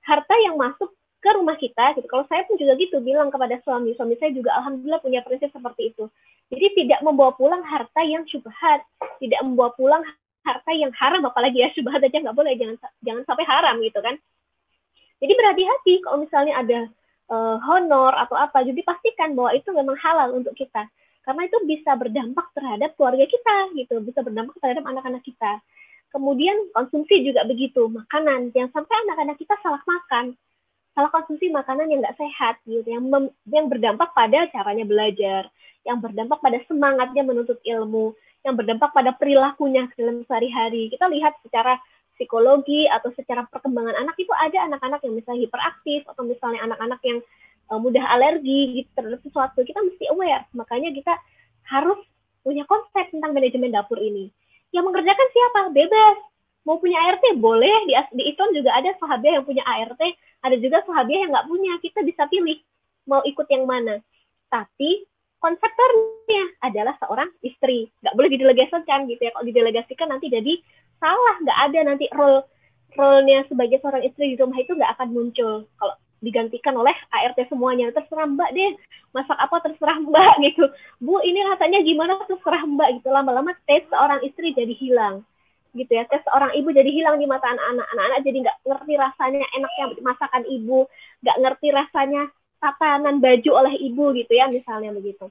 harta 0.02 0.34
yang 0.42 0.58
masuk 0.58 0.90
ke 1.22 1.30
rumah 1.34 1.58
kita 1.58 1.98
gitu. 1.98 2.06
Kalau 2.06 2.24
saya 2.30 2.46
pun 2.46 2.54
juga 2.54 2.78
gitu 2.78 3.02
bilang 3.02 3.34
kepada 3.34 3.58
suami. 3.66 3.98
Suami 3.98 4.14
saya 4.22 4.30
juga 4.30 4.54
alhamdulillah 4.62 5.02
punya 5.02 5.20
prinsip 5.26 5.50
seperti 5.50 5.90
itu. 5.90 6.06
Jadi 6.54 6.66
tidak 6.78 7.02
membawa 7.02 7.34
pulang 7.34 7.62
harta 7.66 8.02
yang 8.06 8.22
syubhat 8.30 8.86
tidak 9.18 9.40
membawa 9.42 9.74
pulang 9.74 10.02
harta 10.46 10.70
yang 10.70 10.94
haram 10.94 11.26
apalagi 11.26 11.58
ya 11.58 11.68
syubhat 11.74 11.98
aja 11.98 12.22
nggak 12.22 12.36
boleh 12.38 12.54
jangan 12.54 12.78
jangan 13.02 13.22
sampai 13.26 13.44
haram 13.44 13.76
gitu 13.82 13.98
kan. 13.98 14.14
Jadi 15.18 15.32
berhati-hati 15.34 15.94
kalau 16.06 16.22
misalnya 16.22 16.54
ada 16.62 16.80
uh, 17.34 17.58
honor 17.66 18.14
atau 18.14 18.38
apa 18.38 18.62
jadi 18.62 18.78
pastikan 18.86 19.34
bahwa 19.34 19.50
itu 19.58 19.68
memang 19.74 19.98
halal 19.98 20.38
untuk 20.38 20.54
kita. 20.54 20.86
Karena 21.26 21.42
itu 21.50 21.58
bisa 21.66 21.98
berdampak 21.98 22.46
terhadap 22.54 22.94
keluarga 22.94 23.26
kita 23.26 23.56
gitu 23.74 23.98
bisa 24.06 24.22
berdampak 24.22 24.54
terhadap 24.62 24.86
anak-anak 24.86 25.26
kita. 25.26 25.58
Kemudian 26.14 26.54
konsumsi 26.70 27.26
juga 27.26 27.42
begitu 27.42 27.90
makanan. 27.90 28.54
Jangan 28.54 28.70
sampai 28.70 28.94
anak-anak 29.10 29.36
kita 29.42 29.58
salah 29.58 29.82
makan. 29.82 30.38
Salah 30.94 31.10
konsumsi 31.12 31.50
makanan 31.50 31.90
yang 31.90 32.00
nggak 32.00 32.16
sehat 32.16 32.62
gitu 32.64 32.86
yang 32.86 33.04
mem, 33.04 33.28
yang 33.50 33.66
berdampak 33.66 34.14
pada 34.16 34.48
caranya 34.54 34.86
belajar 34.86 35.50
yang 35.86 36.02
berdampak 36.02 36.42
pada 36.42 36.58
semangatnya 36.66 37.22
menuntut 37.22 37.62
ilmu 37.62 38.12
yang 38.46 38.54
berdampak 38.54 38.94
pada 38.94 39.10
perilakunya 39.18 39.90
dalam 39.98 40.22
sehari-hari. 40.30 40.86
Kita 40.94 41.10
lihat 41.10 41.34
secara 41.42 41.74
psikologi 42.14 42.86
atau 42.86 43.10
secara 43.18 43.44
perkembangan 43.50 43.98
anak 43.98 44.16
itu 44.16 44.30
ada 44.38 44.70
anak-anak 44.70 45.02
yang 45.02 45.18
misalnya 45.18 45.50
hiperaktif 45.50 46.06
atau 46.06 46.22
misalnya 46.22 46.62
anak-anak 46.64 47.00
yang 47.02 47.18
uh, 47.68 47.78
mudah 47.82 48.06
alergi 48.06 48.82
gitu 48.82 48.90
terhadap 48.94 49.20
sesuatu. 49.26 49.58
Kita 49.66 49.82
mesti 49.82 50.06
aware. 50.14 50.46
Makanya 50.54 50.94
kita 50.94 51.12
harus 51.66 51.98
punya 52.46 52.62
konsep 52.70 53.10
tentang 53.10 53.34
manajemen 53.34 53.74
dapur 53.74 53.98
ini. 53.98 54.30
Yang 54.70 54.84
mengerjakan 54.86 55.28
siapa? 55.34 55.60
Bebas. 55.74 56.16
Mau 56.62 56.78
punya 56.78 56.98
ART 56.98 57.22
boleh. 57.38 57.74
Di, 57.90 57.94
di 58.14 58.22
juga 58.34 58.70
ada 58.74 58.90
sahabat 59.02 59.42
yang 59.42 59.46
punya 59.46 59.66
ART 59.66 60.02
ada 60.46 60.56
juga 60.62 60.78
sahabat 60.86 61.10
yang 61.10 61.30
nggak 61.34 61.48
punya. 61.50 61.72
Kita 61.82 62.06
bisa 62.06 62.30
pilih 62.30 62.62
mau 63.10 63.22
ikut 63.26 63.46
yang 63.50 63.66
mana. 63.66 63.98
Tapi 64.46 65.02
konseptornya 65.40 66.44
adalah 66.64 66.94
seorang 67.02 67.30
istri. 67.44 67.90
Nggak 68.02 68.14
boleh 68.16 68.30
didelegasikan 68.32 69.06
gitu 69.10 69.22
ya. 69.22 69.30
Kalau 69.32 69.46
didelegasikan 69.46 70.08
nanti 70.10 70.26
jadi 70.32 70.52
salah. 70.98 71.36
Nggak 71.44 71.58
ada 71.70 71.80
nanti 71.92 72.06
role 72.12 72.42
role-nya 72.96 73.44
sebagai 73.46 73.78
seorang 73.84 74.02
istri 74.08 74.32
di 74.32 74.36
rumah 74.40 74.56
itu 74.56 74.72
nggak 74.72 74.92
akan 74.96 75.08
muncul. 75.12 75.68
Kalau 75.76 75.94
digantikan 76.24 76.74
oleh 76.76 76.94
ART 77.12 77.38
semuanya. 77.48 77.92
Terserah 77.92 78.26
mbak 78.26 78.50
deh. 78.56 78.72
Masak 79.12 79.36
apa 79.36 79.56
terserah 79.64 79.98
mbak 80.00 80.34
gitu. 80.46 80.64
Bu 81.00 81.20
ini 81.22 81.44
rasanya 81.44 81.84
gimana? 81.84 82.16
Terserah 82.24 82.64
mbak 82.64 83.00
gitu. 83.00 83.08
Lama-lama 83.12 83.52
tes 83.68 83.84
seorang 83.92 84.24
istri 84.24 84.56
jadi 84.56 84.72
hilang. 84.72 85.22
Gitu 85.76 85.92
ya. 85.92 86.08
Tes 86.08 86.24
seorang 86.24 86.56
ibu 86.56 86.72
jadi 86.72 86.88
hilang 86.88 87.20
di 87.20 87.28
mata 87.28 87.46
anak-anak. 87.52 87.86
Anak-anak 87.92 88.20
jadi 88.24 88.38
nggak 88.48 88.58
ngerti 88.64 88.92
rasanya 88.96 89.44
enaknya 89.54 89.84
masakan 90.00 90.44
ibu. 90.48 90.88
Nggak 91.20 91.36
ngerti 91.44 91.68
rasanya 91.70 92.22
tatanan 92.66 93.22
baju 93.22 93.50
oleh 93.54 93.74
ibu 93.78 94.10
gitu 94.18 94.32
ya 94.34 94.50
misalnya 94.50 94.90
begitu. 94.90 95.30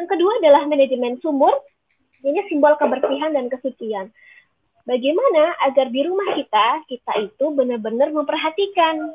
Yang 0.00 0.08
kedua 0.16 0.32
adalah 0.40 0.64
manajemen 0.64 1.20
sumur. 1.20 1.52
Ini 2.24 2.48
simbol 2.48 2.72
kebersihan 2.80 3.36
dan 3.36 3.52
kesucian. 3.52 4.08
Bagaimana 4.88 5.52
agar 5.68 5.92
di 5.92 6.00
rumah 6.06 6.32
kita 6.32 6.66
kita 6.88 7.12
itu 7.28 7.46
benar-benar 7.52 8.08
memperhatikan 8.14 9.12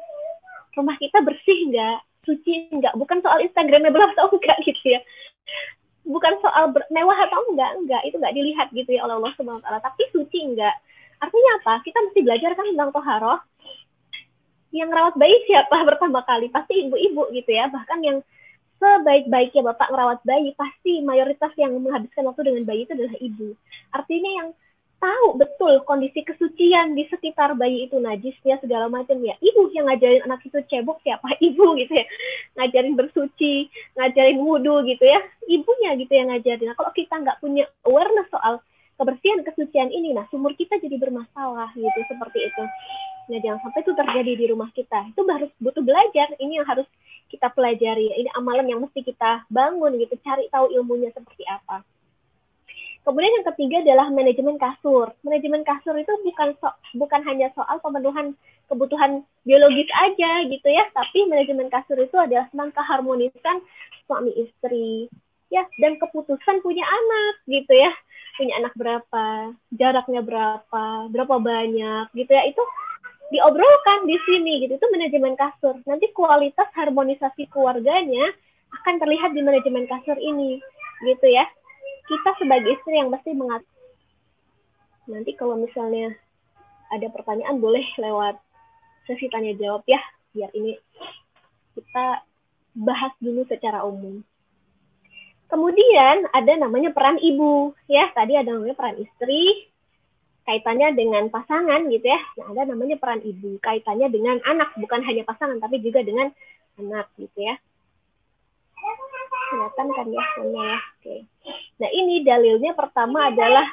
rumah 0.77 0.95
kita 1.01 1.23
bersih 1.25 1.59
nggak 1.73 1.97
suci 2.27 2.69
nggak. 2.77 2.93
Bukan 2.93 3.25
soal 3.25 3.41
instagramable 3.41 4.05
atau 4.13 4.29
enggak 4.37 4.57
gitu 4.69 4.95
ya. 4.95 5.01
Bukan 6.05 6.33
soal 6.45 6.73
mewah 6.93 7.17
atau 7.25 7.41
enggak 7.49 7.71
enggak. 7.81 8.01
Itu 8.05 8.21
enggak 8.21 8.35
dilihat 8.37 8.67
gitu 8.71 8.89
ya 8.93 9.01
oleh 9.09 9.17
Allah 9.17 9.33
Subhanahu 9.33 9.59
wa 9.59 9.65
taala. 9.65 9.79
Tapi 9.81 10.03
suci 10.13 10.39
enggak 10.45 10.75
artinya 11.21 11.51
apa? 11.61 11.73
Kita 11.85 11.97
mesti 12.05 12.19
belajar 12.21 12.51
kan 12.57 12.65
tentang 12.69 12.89
toharoh 12.93 13.39
yang 14.71 14.89
rawat 14.91 15.15
bayi 15.19 15.35
siapa 15.47 15.83
pertama 15.89 16.23
kali? 16.23 16.47
Pasti 16.51 16.87
ibu-ibu 16.87 17.29
gitu 17.35 17.51
ya. 17.51 17.67
Bahkan 17.67 17.99
yang 18.03 18.17
sebaik-baiknya 18.81 19.61
bapak 19.61 19.93
merawat 19.93 20.19
bayi 20.25 20.57
pasti 20.57 21.05
mayoritas 21.05 21.53
yang 21.53 21.77
menghabiskan 21.77 22.25
waktu 22.25 22.49
dengan 22.49 22.63
bayi 22.65 22.89
itu 22.89 22.97
adalah 22.97 23.15
ibu. 23.21 23.53
Artinya 23.93 24.31
yang 24.41 24.49
tahu 25.01 25.27
betul 25.37 25.81
kondisi 25.85 26.21
kesucian 26.21 26.93
di 26.93 27.09
sekitar 27.09 27.57
bayi 27.57 27.89
itu 27.89 27.97
najisnya 27.97 28.61
segala 28.61 28.85
macam 28.85 29.17
ya 29.17 29.33
ibu 29.41 29.73
yang 29.73 29.89
ngajarin 29.89 30.25
anak 30.25 30.41
itu 30.45 30.57
cebok 30.65 30.97
siapa? 31.05 31.29
Ibu 31.47 31.77
gitu 31.77 31.93
ya. 31.93 32.05
Ngajarin 32.57 32.97
bersuci 32.97 33.69
ngajarin 33.97 34.41
wudhu 34.41 34.81
gitu 34.89 35.05
ya. 35.05 35.21
Ibunya 35.45 35.97
gitu 36.01 36.13
yang 36.17 36.33
ngajarin. 36.33 36.73
Nah, 36.73 36.77
kalau 36.77 36.93
kita 36.93 37.13
nggak 37.21 37.37
punya 37.37 37.65
awareness 37.85 38.29
soal 38.33 38.61
kebersihan 39.01 39.41
kesucian 39.41 39.89
ini 39.89 40.13
nah 40.13 40.29
sumur 40.29 40.53
kita 40.53 40.77
jadi 40.77 40.93
bermasalah 41.01 41.73
gitu 41.73 41.99
seperti 42.05 42.45
itu 42.45 42.63
nah 43.31 43.39
jangan 43.39 43.63
sampai 43.63 43.79
itu 43.87 43.91
terjadi 43.95 44.31
di 44.35 44.45
rumah 44.51 44.69
kita. 44.75 44.99
Itu 45.15 45.23
harus 45.23 45.47
butuh 45.63 45.79
belajar. 45.79 46.35
Ini 46.35 46.59
yang 46.59 46.67
harus 46.67 46.83
kita 47.31 47.47
pelajari. 47.55 48.11
Ini 48.11 48.29
amalan 48.35 48.67
yang 48.67 48.83
mesti 48.83 48.99
kita 48.99 49.47
bangun 49.47 49.95
gitu. 50.03 50.19
Cari 50.19 50.51
tahu 50.51 50.67
ilmunya 50.75 51.15
seperti 51.15 51.47
apa. 51.47 51.87
Kemudian 53.01 53.33
yang 53.41 53.47
ketiga 53.49 53.77
adalah 53.81 54.07
manajemen 54.13 54.61
kasur. 54.61 55.09
Manajemen 55.25 55.65
kasur 55.65 55.97
itu 55.97 56.13
bukan 56.21 56.53
so, 56.61 56.69
bukan 56.93 57.21
hanya 57.25 57.49
soal 57.57 57.81
pemenuhan 57.81 58.37
kebutuhan 58.69 59.25
biologis 59.41 59.89
aja 59.89 60.45
gitu 60.47 60.67
ya, 60.69 60.85
tapi 60.93 61.27
manajemen 61.27 61.67
kasur 61.67 61.97
itu 61.97 62.13
adalah 62.15 62.45
tentang 62.53 62.71
keharmonisan 62.71 63.57
suami 64.05 64.31
istri. 64.37 65.09
Ya 65.51 65.67
dan 65.81 65.97
keputusan 65.99 66.61
punya 66.61 66.85
anak 66.85 67.41
gitu 67.49 67.73
ya. 67.73 67.91
Punya 68.37 68.53
anak 68.63 68.73
berapa, 68.77 69.51
jaraknya 69.75 70.21
berapa, 70.23 71.09
berapa 71.09 71.35
banyak 71.41 72.05
gitu 72.15 72.31
ya. 72.31 72.47
Itu 72.47 72.63
diobrolkan 73.31 74.05
di 74.05 74.19
sini 74.27 74.67
gitu. 74.67 74.75
Itu 74.75 74.87
manajemen 74.91 75.39
kasur. 75.39 75.79
Nanti 75.87 76.11
kualitas 76.11 76.67
harmonisasi 76.75 77.47
keluarganya 77.49 78.35
akan 78.81 78.95
terlihat 78.99 79.31
di 79.35 79.41
manajemen 79.43 79.87
kasur 79.87 80.15
ini 80.15 80.59
gitu 81.03 81.27
ya 81.27 81.45
kita 82.07 82.31
sebagai 82.37 82.77
istri 82.77 82.97
yang 82.97 83.09
mesti 83.09 83.33
mengat 83.33 83.63
nanti 85.09 85.33
kalau 85.35 85.57
misalnya 85.57 86.13
ada 86.93 87.07
pertanyaan 87.09 87.57
boleh 87.57 87.83
lewat 87.97 88.37
sesi 89.09 89.27
tanya 89.27 89.55
jawab 89.57 89.83
ya 89.89 89.99
biar 90.31 90.51
ini 90.53 90.77
kita 91.75 92.23
bahas 92.77 93.11
dulu 93.19 93.43
secara 93.49 93.83
umum 93.83 94.21
kemudian 95.51 96.29
ada 96.31 96.53
namanya 96.55 96.93
peran 96.95 97.19
ibu 97.19 97.75
ya 97.91 98.07
tadi 98.15 98.39
ada 98.39 98.55
namanya 98.55 98.77
peran 98.77 99.01
istri 99.01 99.70
kaitannya 100.45 100.97
dengan 100.97 101.29
pasangan 101.29 101.85
gitu 101.89 102.05
ya. 102.05 102.19
Nah 102.41 102.45
ada 102.53 102.73
namanya 102.73 102.97
peran 102.97 103.21
ibu 103.21 103.61
kaitannya 103.61 104.09
dengan 104.09 104.41
anak 104.45 104.73
bukan 104.77 105.01
hanya 105.05 105.21
pasangan 105.25 105.61
tapi 105.61 105.81
juga 105.81 106.01
dengan 106.01 106.33
anak 106.81 107.07
gitu 107.17 107.45
ya. 107.45 107.55
Kelihatan 109.51 109.87
kan 109.93 110.07
ya 110.09 110.23
ya. 110.49 110.73
Oke. 110.97 111.15
Nah 111.77 111.89
ini 111.93 112.25
dalilnya 112.25 112.73
pertama 112.73 113.29
adalah 113.29 113.65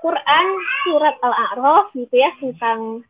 Quran 0.00 0.46
surat 0.84 1.16
Al-A'raf 1.20 1.92
gitu 1.92 2.14
ya 2.16 2.32
tentang 2.40 3.04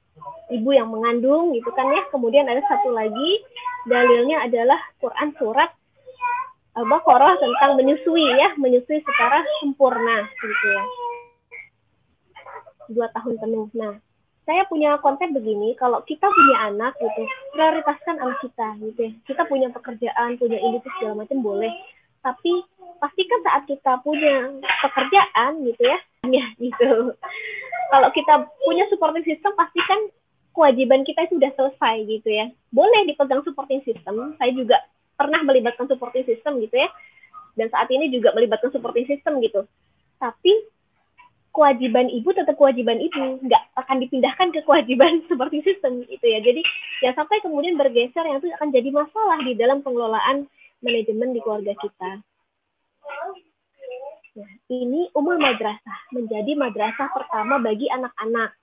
ibu 0.51 0.71
yang 0.75 0.91
mengandung 0.91 1.51
gitu 1.55 1.71
kan 1.75 1.91
ya. 1.91 2.07
Kemudian 2.15 2.47
ada 2.47 2.63
satu 2.71 2.95
lagi 2.95 3.43
dalilnya 3.91 4.47
adalah 4.47 4.79
Quran 5.03 5.35
surat 5.35 5.71
Al-Baqarah 6.79 7.35
tentang 7.43 7.75
menyusui 7.75 8.23
ya 8.39 8.55
menyusui 8.55 9.03
secara 9.03 9.43
sempurna 9.59 10.23
gitu 10.39 10.67
ya 10.71 10.85
dua 12.93 13.09
tahun 13.15 13.39
penuh. 13.39 13.67
Nah 13.75 13.99
saya 14.49 14.67
punya 14.67 14.99
konsep 14.99 15.31
begini, 15.31 15.79
kalau 15.79 16.03
kita 16.03 16.27
punya 16.27 16.57
anak 16.73 16.97
gitu, 16.99 17.23
prioritaskan 17.55 18.19
anak 18.19 18.39
kita 18.43 18.69
gitu 18.83 19.01
ya. 19.07 19.13
Kita 19.29 19.43
punya 19.47 19.69
pekerjaan, 19.71 20.41
punya 20.41 20.59
ini 20.59 20.83
segala 20.99 21.23
macam 21.23 21.39
boleh. 21.39 21.71
Tapi 22.21 22.53
pastikan 22.99 23.41
saat 23.47 23.63
kita 23.71 24.03
punya 24.03 24.51
pekerjaan 24.83 25.65
gitu 25.65 25.83
ya 25.87 25.99
ya 26.29 26.45
gitu. 26.65 27.17
Kalau 27.91 28.09
kita 28.13 28.35
punya 28.63 28.85
supporting 28.93 29.25
system 29.25 29.57
pastikan 29.57 30.13
kewajiban 30.53 31.07
kita 31.07 31.25
itu 31.25 31.41
sudah 31.41 31.53
selesai 31.57 31.97
gitu 32.07 32.29
ya. 32.29 32.53
Boleh 32.75 33.09
dipegang 33.09 33.41
supporting 33.47 33.81
system. 33.87 34.37
Saya 34.37 34.53
juga 34.53 34.77
pernah 35.17 35.41
melibatkan 35.47 35.89
supporting 35.89 36.27
system 36.29 36.61
gitu 36.61 36.77
ya. 36.77 36.89
Dan 37.57 37.67
saat 37.73 37.89
ini 37.91 38.13
juga 38.13 38.31
melibatkan 38.37 38.71
supporting 38.71 39.09
system 39.09 39.43
gitu. 39.43 39.65
Tapi 40.21 40.53
kewajiban 41.51 42.07
ibu 42.07 42.31
tetap 42.31 42.55
kewajiban 42.55 43.03
ibu 43.03 43.43
nggak 43.43 43.63
akan 43.75 43.97
dipindahkan 44.03 44.49
ke 44.55 44.61
kewajiban 44.63 45.21
supporting 45.29 45.63
system 45.67 46.03
gitu 46.07 46.27
ya 46.27 46.39
jadi 46.43 46.63
ya 47.03 47.11
sampai 47.15 47.43
kemudian 47.43 47.75
bergeser 47.75 48.23
yang 48.23 48.39
itu 48.39 48.51
akan 48.55 48.71
jadi 48.71 48.89
masalah 48.95 49.39
di 49.43 49.53
dalam 49.59 49.83
pengelolaan 49.83 50.47
manajemen 50.81 51.37
di 51.37 51.41
keluarga 51.45 51.77
kita. 51.77 52.11
Nah, 54.41 54.53
ini 54.73 55.11
umur 55.13 55.37
madrasah 55.37 55.99
menjadi 56.15 56.57
madrasah 56.57 57.11
pertama 57.13 57.61
bagi 57.61 57.91
anak-anak. 57.93 58.57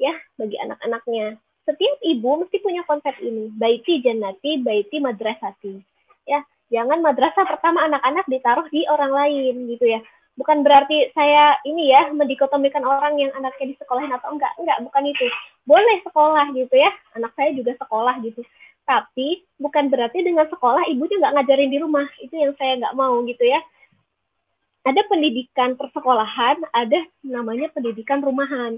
Ya, 0.00 0.14
bagi 0.34 0.58
anak-anaknya. 0.58 1.38
Setiap 1.64 1.96
ibu 2.02 2.44
mesti 2.44 2.60
punya 2.60 2.82
konsep 2.84 3.14
ini, 3.22 3.48
baiti 3.54 4.02
jannati, 4.02 4.60
baiti 4.60 4.98
madrasati. 5.00 5.80
Ya, 6.26 6.42
jangan 6.68 7.00
madrasah 7.00 7.46
pertama 7.46 7.86
anak-anak 7.86 8.26
ditaruh 8.28 8.66
di 8.68 8.84
orang 8.90 9.12
lain 9.14 9.70
gitu 9.70 9.86
ya. 9.86 10.00
Bukan 10.34 10.66
berarti 10.66 11.14
saya 11.14 11.54
ini 11.62 11.94
ya 11.94 12.10
mendikotomikan 12.10 12.82
orang 12.82 13.14
yang 13.22 13.30
anaknya 13.38 13.70
di 13.70 13.74
sekolahin 13.78 14.10
atau 14.10 14.34
enggak. 14.34 14.50
Enggak, 14.58 14.82
bukan 14.82 15.06
itu. 15.06 15.26
Boleh 15.62 16.02
sekolah 16.02 16.50
gitu 16.58 16.74
ya. 16.74 16.90
Anak 17.14 17.30
saya 17.38 17.54
juga 17.54 17.78
sekolah 17.78 18.18
gitu. 18.26 18.42
Tapi 18.84 19.46
bukan 19.62 19.88
berarti 19.94 20.26
dengan 20.26 20.50
sekolah 20.50 20.90
ibunya 20.90 21.22
nggak 21.22 21.34
ngajarin 21.38 21.70
di 21.70 21.78
rumah. 21.78 22.06
Itu 22.18 22.34
yang 22.34 22.52
saya 22.58 22.82
nggak 22.82 22.98
mau 22.98 23.22
gitu 23.22 23.44
ya. 23.46 23.62
Ada 24.84 25.00
pendidikan 25.08 25.78
persekolahan 25.78 26.60
ada 26.74 27.00
namanya 27.22 27.70
pendidikan 27.70 28.18
rumahan. 28.18 28.76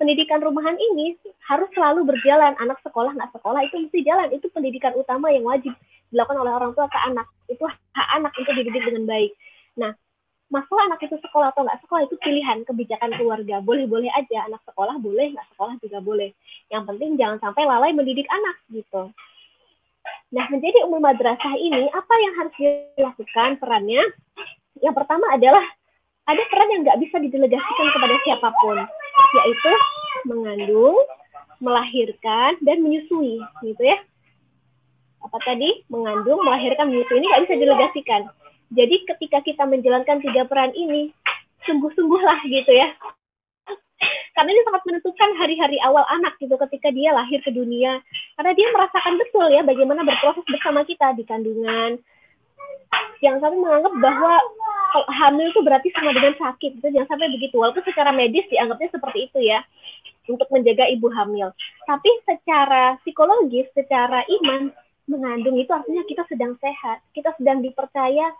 Pendidikan 0.00 0.42
rumahan 0.42 0.74
ini 0.74 1.20
harus 1.46 1.68
selalu 1.76 2.08
berjalan. 2.08 2.56
Anak 2.58 2.80
sekolah 2.80 3.12
nggak 3.12 3.30
sekolah 3.36 3.60
itu 3.60 3.76
mesti 3.76 4.00
jalan. 4.08 4.32
Itu 4.32 4.48
pendidikan 4.50 4.96
utama 4.96 5.28
yang 5.28 5.44
wajib 5.44 5.76
dilakukan 6.08 6.40
oleh 6.40 6.52
orang 6.56 6.72
tua 6.72 6.88
ke 6.88 6.98
anak. 7.12 7.28
Itu 7.46 7.68
hak 7.68 8.08
anak 8.16 8.32
untuk 8.40 8.56
dididik 8.56 8.88
dengan 8.88 9.04
baik. 9.04 9.36
Nah 9.78 9.92
masalah 10.54 10.86
anak 10.86 11.02
itu 11.02 11.18
sekolah 11.18 11.50
atau 11.50 11.66
nggak 11.66 11.82
sekolah 11.82 12.06
itu 12.06 12.14
pilihan 12.22 12.62
kebijakan 12.62 13.10
keluarga 13.18 13.58
boleh-boleh 13.58 14.06
aja 14.14 14.46
anak 14.46 14.62
sekolah 14.62 14.94
boleh 15.02 15.34
nggak 15.34 15.48
sekolah 15.54 15.74
juga 15.82 15.98
boleh 15.98 16.30
yang 16.70 16.86
penting 16.86 17.18
jangan 17.18 17.42
sampai 17.42 17.66
lalai 17.66 17.90
mendidik 17.90 18.30
anak 18.30 18.54
gitu 18.70 19.10
Nah, 20.34 20.44
menjadi 20.50 20.82
umum 20.84 20.98
madrasah 20.98 21.54
ini, 21.56 21.86
apa 21.94 22.14
yang 22.18 22.32
harus 22.42 22.54
dilakukan 22.58 23.50
perannya? 23.62 24.02
Yang 24.82 24.94
pertama 24.98 25.30
adalah 25.30 25.62
ada 26.26 26.42
peran 26.50 26.68
yang 26.74 26.80
nggak 26.82 27.00
bisa 27.06 27.16
didelegasikan 27.22 27.86
kepada 27.94 28.14
siapa 28.26 28.48
pun, 28.58 28.76
yaitu 29.38 29.72
mengandung, 30.26 30.98
melahirkan, 31.62 32.58
dan 32.66 32.82
menyusui, 32.82 33.38
gitu 33.62 33.82
ya. 33.84 33.96
Apa 35.22 35.38
tadi? 35.46 35.86
Mengandung, 35.86 36.42
melahirkan, 36.42 36.90
menyusui 36.90 37.22
ini 37.22 37.30
nggak 37.30 37.42
bisa 37.46 37.54
didelegasikan. 37.54 38.22
Jadi 38.72 38.96
ketika 39.04 39.38
kita 39.44 39.64
menjalankan 39.68 40.24
tiga 40.24 40.48
peran 40.48 40.72
ini, 40.72 41.12
sungguh-sungguhlah 41.68 42.40
gitu 42.48 42.72
ya. 42.72 42.92
Karena 44.34 44.50
ini 44.50 44.62
sangat 44.66 44.82
menentukan 44.84 45.30
hari-hari 45.38 45.78
awal 45.86 46.02
anak 46.10 46.34
gitu 46.42 46.58
ketika 46.68 46.90
dia 46.90 47.14
lahir 47.14 47.38
ke 47.40 47.54
dunia. 47.54 48.02
Karena 48.34 48.52
dia 48.52 48.68
merasakan 48.74 49.14
betul 49.16 49.46
ya 49.52 49.62
bagaimana 49.62 50.02
berproses 50.02 50.42
bersama 50.50 50.82
kita 50.82 51.14
di 51.14 51.22
kandungan. 51.22 52.02
Yang 53.22 53.36
sampai 53.40 53.58
menganggap 53.62 53.94
bahwa 54.02 54.34
kalau 54.94 55.08
hamil 55.10 55.46
itu 55.50 55.60
berarti 55.62 55.88
sama 55.94 56.10
dengan 56.14 56.34
sakit 56.34 56.70
itu 56.82 56.86
jangan 56.90 57.08
sampai 57.14 57.30
begitu. 57.30 57.54
Walaupun 57.56 57.86
secara 57.86 58.10
medis 58.10 58.44
dianggapnya 58.50 58.90
seperti 58.90 59.30
itu 59.30 59.38
ya 59.38 59.62
untuk 60.26 60.50
menjaga 60.50 60.90
ibu 60.90 61.08
hamil. 61.14 61.54
Tapi 61.86 62.10
secara 62.26 62.98
psikologis 63.06 63.70
secara 63.70 64.26
iman 64.26 64.74
mengandung 65.04 65.56
itu 65.60 65.68
artinya 65.68 66.00
kita 66.08 66.24
sedang 66.32 66.56
sehat 66.64 67.04
kita 67.12 67.36
sedang 67.36 67.60
dipercaya 67.60 68.32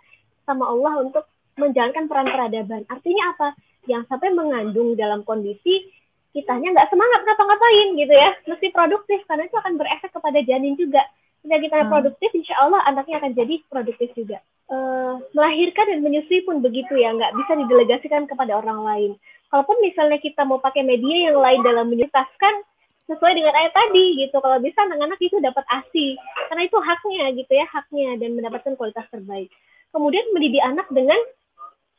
sama 0.45 0.69
Allah 0.69 1.01
untuk 1.03 1.25
menjalankan 1.59 2.05
peran 2.07 2.29
peradaban. 2.29 2.81
Artinya 2.87 3.23
apa? 3.35 3.47
Yang 3.85 4.03
sampai 4.11 4.29
mengandung 4.33 4.93
dalam 4.97 5.23
kondisi 5.23 5.89
kitanya 6.35 6.75
nggak 6.75 6.91
semangat 6.91 7.21
ngapa-ngapain 7.23 7.87
gitu 7.95 8.13
ya. 8.13 8.29
Mesti 8.47 8.67
produktif 8.75 9.23
karena 9.23 9.47
itu 9.47 9.55
akan 9.55 9.73
berefek 9.79 10.11
kepada 10.11 10.39
janin 10.43 10.75
juga. 10.75 11.01
Ketika 11.39 11.57
kita 11.61 11.77
hmm. 11.79 11.89
produktif 11.93 12.29
insya 12.35 12.55
Allah 12.59 12.81
anaknya 12.83 13.23
akan 13.23 13.31
jadi 13.37 13.55
produktif 13.71 14.09
juga. 14.17 14.43
Uh, 14.65 15.21
melahirkan 15.37 15.85
dan 15.93 16.01
menyusui 16.01 16.41
pun 16.41 16.57
begitu 16.57 16.97
ya 16.97 17.13
nggak 17.13 17.37
bisa 17.37 17.53
didelegasikan 17.55 18.25
kepada 18.27 18.57
orang 18.59 18.81
lain. 18.83 19.11
Kalaupun 19.53 19.77
misalnya 19.79 20.17
kita 20.19 20.41
mau 20.43 20.57
pakai 20.57 20.81
media 20.81 21.31
yang 21.31 21.37
lain 21.37 21.61
dalam 21.61 21.85
menyutaskan 21.87 22.65
sesuai 23.05 23.33
dengan 23.37 23.53
ayat 23.53 23.71
tadi 23.77 24.25
gitu. 24.25 24.35
Kalau 24.41 24.57
bisa 24.59 24.81
anak-anak 24.89 25.21
itu 25.21 25.37
dapat 25.37 25.63
asi 25.69 26.17
karena 26.49 26.65
itu 26.65 26.77
haknya 26.81 27.25
gitu 27.37 27.51
ya 27.53 27.65
haknya 27.69 28.09
dan 28.17 28.29
mendapatkan 28.33 28.73
kualitas 28.73 29.05
terbaik 29.13 29.53
kemudian 29.95 30.27
mendidik 30.35 30.59
anak 30.59 30.87
dengan 30.91 31.15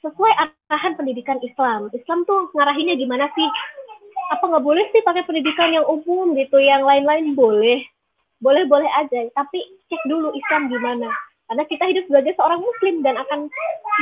sesuai 0.05 0.33
arahan 0.37 0.93
pendidikan 1.01 1.41
Islam. 1.41 1.89
Islam 1.97 2.29
tuh 2.29 2.53
ngarahinnya 2.53 3.01
gimana 3.01 3.33
sih? 3.33 3.49
Apa 4.37 4.45
nggak 4.45 4.65
boleh 4.65 4.85
sih 4.93 5.01
pakai 5.01 5.25
pendidikan 5.25 5.73
yang 5.73 5.89
umum 5.89 6.37
gitu, 6.37 6.61
yang 6.61 6.85
lain-lain 6.85 7.33
boleh, 7.33 7.81
boleh-boleh 8.45 8.87
aja. 9.01 9.33
Tapi 9.33 9.59
cek 9.89 10.03
dulu 10.05 10.37
Islam 10.37 10.69
gimana. 10.69 11.09
Karena 11.47 11.65
kita 11.65 11.85
hidup 11.89 12.05
sebagai 12.11 12.35
seorang 12.37 12.61
Muslim 12.61 13.07
dan 13.07 13.17
akan 13.17 13.49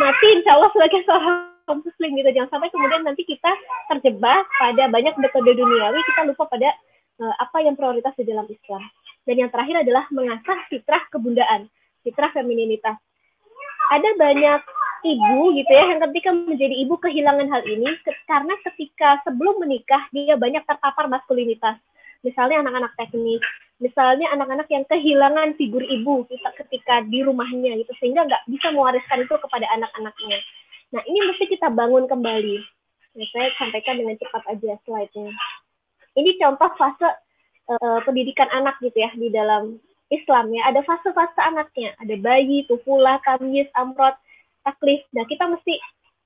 mati 0.00 0.26
insya 0.33 0.59
Allah 0.59 0.72
sebagai 0.74 1.00
seorang 1.07 1.78
Muslim 1.85 2.11
gitu. 2.18 2.30
Jangan 2.35 2.50
sampai 2.59 2.68
kemudian 2.72 3.02
nanti 3.04 3.22
kita 3.22 3.52
terjebak 3.92 4.48
pada 4.59 4.90
banyak 4.90 5.14
metode 5.20 5.50
duniawi, 5.54 6.00
kita 6.09 6.20
lupa 6.26 6.48
pada 6.48 6.72
uh, 7.20 7.35
apa 7.38 7.62
yang 7.62 7.76
prioritas 7.76 8.16
di 8.16 8.24
dalam 8.24 8.48
Islam. 8.48 8.83
Dan 9.24 9.40
yang 9.40 9.50
terakhir 9.52 9.85
adalah 9.85 10.04
mengasah 10.12 10.59
fitrah 10.68 11.04
kebundaan, 11.12 11.68
fitrah 12.04 12.33
femininitas. 12.33 12.96
Ada 13.92 14.08
banyak 14.16 14.60
ibu 15.04 15.52
gitu 15.52 15.68
ya 15.68 15.84
yang 15.92 16.00
ketika 16.08 16.32
menjadi 16.32 16.74
ibu 16.80 16.96
kehilangan 16.96 17.48
hal 17.52 17.62
ini 17.68 17.90
karena 18.24 18.54
ketika 18.64 19.20
sebelum 19.28 19.60
menikah 19.60 20.00
dia 20.14 20.38
banyak 20.40 20.64
terpapar 20.64 21.10
maskulinitas. 21.12 21.76
Misalnya 22.24 22.64
anak-anak 22.64 22.96
teknis 22.96 23.44
misalnya 23.82 24.30
anak-anak 24.32 24.68
yang 24.70 24.84
kehilangan 24.86 25.58
figur 25.58 25.82
ibu 25.82 26.24
kita 26.30 26.50
ketika 26.62 27.02
di 27.10 27.26
rumahnya 27.26 27.74
gitu 27.82 27.92
sehingga 27.98 28.24
nggak 28.24 28.46
bisa 28.46 28.70
mewariskan 28.70 29.26
itu 29.26 29.34
kepada 29.34 29.66
anak-anaknya. 29.74 30.38
Nah 30.94 31.02
ini 31.04 31.18
mesti 31.26 31.44
kita 31.50 31.68
bangun 31.74 32.06
kembali. 32.06 32.56
Ya, 33.14 33.24
saya 33.30 33.48
sampaikan 33.58 33.98
dengan 33.98 34.18
cepat 34.18 34.42
aja 34.50 34.74
slide-nya. 34.82 35.30
Ini 36.18 36.30
contoh 36.38 36.70
fase 36.74 37.10
uh, 37.70 37.98
pendidikan 38.02 38.50
anak 38.50 38.78
gitu 38.82 38.98
ya 38.98 39.10
di 39.14 39.30
dalam 39.30 39.78
Islam 40.14 40.55
ya 40.55 40.70
ada 40.70 40.81
fase-fase 40.87 41.40
anaknya 41.42 41.92
ada 41.98 42.14
bayi, 42.18 42.62
tufula, 42.70 43.18
tamyiz, 43.27 43.66
amrot 43.74 44.14
taklif. 44.64 45.05
Nah, 45.12 45.29
kita 45.29 45.44
mesti 45.46 45.77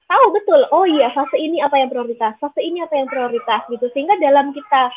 tahu 0.08 0.24
betul, 0.32 0.60
oh 0.72 0.88
iya 0.88 1.12
fase 1.12 1.36
ini 1.36 1.60
apa 1.60 1.76
yang 1.76 1.92
prioritas, 1.92 2.32
fase 2.40 2.62
ini 2.62 2.80
apa 2.80 2.96
yang 2.96 3.10
prioritas 3.10 3.60
gitu. 3.68 3.86
Sehingga 3.92 4.16
dalam 4.22 4.56
kita 4.56 4.88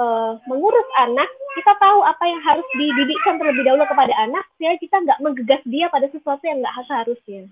uh, 0.00 0.38
mengurus 0.48 0.88
anak, 1.02 1.28
kita 1.58 1.74
tahu 1.76 2.00
apa 2.00 2.24
yang 2.24 2.40
harus 2.46 2.64
dididikkan 2.78 3.36
terlebih 3.36 3.66
dahulu 3.66 3.84
kepada 3.84 4.14
anak, 4.24 4.46
sehingga 4.56 4.80
kita 4.80 4.96
nggak 5.04 5.20
menggegas 5.20 5.62
dia 5.68 5.86
pada 5.92 6.06
sesuatu 6.08 6.40
yang 6.46 6.62
nggak 6.64 6.74
seharusnya. 6.88 7.42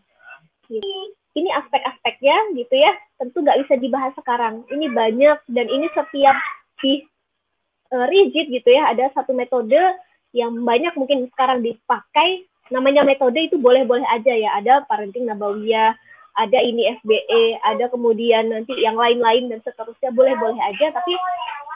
Gitu. 0.70 0.88
Ini 1.32 1.48
aspek-aspeknya 1.64 2.36
gitu 2.56 2.74
ya, 2.76 2.92
tentu 3.16 3.40
nggak 3.40 3.60
bisa 3.66 3.74
dibahas 3.80 4.12
sekarang. 4.16 4.64
Ini 4.68 4.86
banyak 4.92 5.38
dan 5.52 5.66
ini 5.68 5.88
setiap 5.92 6.36
di 6.80 7.04
uh, 7.92 8.06
rigid 8.08 8.48
gitu 8.48 8.68
ya, 8.72 8.88
ada 8.92 9.12
satu 9.12 9.36
metode 9.36 9.80
yang 10.32 10.52
banyak 10.64 10.92
mungkin 10.96 11.28
sekarang 11.32 11.60
dipakai 11.60 12.48
namanya 12.72 13.04
metode 13.04 13.36
itu 13.36 13.60
boleh-boleh 13.60 14.04
aja 14.08 14.32
ya. 14.32 14.50
Ada 14.60 14.88
parenting 14.88 15.28
nabawiyah, 15.28 15.92
ada 16.40 16.58
ini 16.64 16.88
FBE, 17.04 17.60
ada 17.60 17.92
kemudian 17.92 18.48
nanti 18.48 18.72
yang 18.80 18.96
lain-lain 18.96 19.52
dan 19.52 19.60
seterusnya 19.60 20.10
boleh-boleh 20.16 20.56
aja. 20.56 20.96
Tapi 20.96 21.12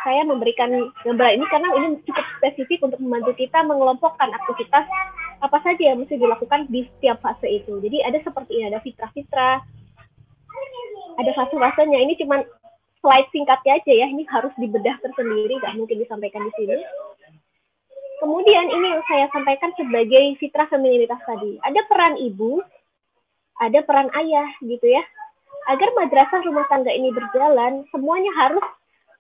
saya 0.07 0.23
memberikan 0.25 0.71
gambar 1.05 1.29
ini 1.37 1.45
karena 1.51 1.69
ini 1.77 1.87
cukup 2.07 2.27
spesifik 2.41 2.81
untuk 2.87 3.01
membantu 3.03 3.37
kita 3.37 3.61
mengelompokkan 3.67 4.31
aktivitas 4.33 4.87
apa 5.45 5.59
saja 5.61 5.93
yang 5.93 6.01
mesti 6.01 6.17
dilakukan 6.17 6.65
di 6.73 6.89
setiap 6.97 7.21
fase 7.21 7.45
itu. 7.45 7.77
Jadi 7.83 8.01
ada 8.01 8.17
seperti 8.25 8.57
ini, 8.57 8.73
ada 8.73 8.81
fitrah-fitrah, 8.81 9.61
ada 11.21 11.31
fase-fasenya. 11.37 11.99
Ini 12.09 12.15
cuma 12.23 12.41
slide 13.05 13.29
singkatnya 13.35 13.83
aja 13.83 13.93
ya. 13.93 14.07
Ini 14.09 14.25
harus 14.31 14.55
dibedah 14.57 14.97
tersendiri, 15.05 15.61
nggak 15.61 15.77
mungkin 15.77 15.97
disampaikan 16.01 16.47
di 16.49 16.53
sini. 16.57 16.77
Kemudian 18.17 18.67
ini 18.73 18.87
yang 18.97 19.05
saya 19.05 19.27
sampaikan 19.29 19.77
sebagai 19.77 20.41
fitrah 20.41 20.65
femininitas 20.73 21.21
tadi. 21.29 21.61
Ada 21.61 21.85
peran 21.85 22.17
ibu, 22.17 22.65
ada 23.61 23.85
peran 23.85 24.09
ayah 24.25 24.49
gitu 24.65 24.87
ya. 24.89 25.05
Agar 25.69 25.93
madrasah 25.99 26.41
rumah 26.47 26.65
tangga 26.71 26.95
ini 26.95 27.13
berjalan, 27.13 27.85
semuanya 27.93 28.33
harus 28.39 28.65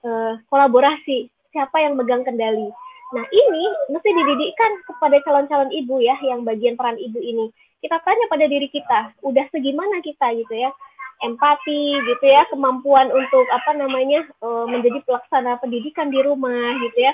uh, 0.06 0.40
kolaborasi. 0.48 1.28
Siapa 1.52 1.76
yang 1.80 1.96
megang 1.96 2.24
kendali. 2.24 2.68
Nah 3.16 3.24
ini 3.32 3.64
mesti 3.92 4.10
dididikkan 4.12 4.70
kepada 4.88 5.16
calon-calon 5.24 5.72
ibu 5.72 6.00
ya, 6.00 6.16
yang 6.24 6.44
bagian 6.44 6.76
peran 6.76 6.96
ibu 6.96 7.20
ini. 7.20 7.52
Kita 7.80 8.00
tanya 8.00 8.24
pada 8.32 8.48
diri 8.48 8.68
kita, 8.72 9.12
udah 9.24 9.44
segimana 9.52 10.00
kita 10.00 10.32
gitu 10.36 10.54
ya 10.56 10.72
empati 11.24 11.96
gitu 12.04 12.24
ya 12.28 12.44
kemampuan 12.52 13.08
untuk 13.08 13.46
apa 13.48 13.72
namanya 13.72 14.28
uh, 14.44 14.68
menjadi 14.68 15.00
pelaksana 15.08 15.56
pendidikan 15.64 16.12
di 16.12 16.20
rumah 16.20 16.76
gitu 16.84 16.98
ya 17.00 17.12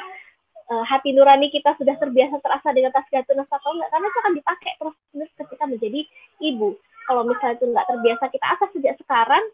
uh, 0.72 0.84
hati 0.88 1.12
nurani 1.12 1.52
kita 1.52 1.76
sudah 1.76 1.92
terbiasa 2.00 2.40
terasa 2.40 2.72
dengan 2.72 2.90
tasbihatu 2.96 3.36
nafas 3.36 3.60
atau 3.60 3.76
enggak 3.76 3.90
karena 3.92 4.06
itu 4.08 4.18
akan 4.24 4.34
dipakai 4.40 4.72
terus 4.80 4.96
terus 5.12 5.30
ketika 5.44 5.64
menjadi 5.68 6.00
ibu. 6.40 6.68
Kalau 7.04 7.22
misalnya 7.28 7.54
itu 7.60 7.66
enggak 7.68 7.86
terbiasa 7.92 8.24
kita 8.32 8.46
asal 8.56 8.68
sejak 8.72 8.94
sekarang 9.04 9.44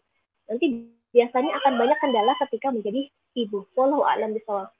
nanti 0.47 0.65
biasanya 1.11 1.51
akan 1.61 1.73
banyak 1.75 1.97
kendala 1.99 2.33
ketika 2.47 2.67
menjadi 2.71 3.01
ibu. 3.35 3.67
Wallahu 3.75 4.07
a'lam 4.07 4.31
bishawab. 4.31 4.71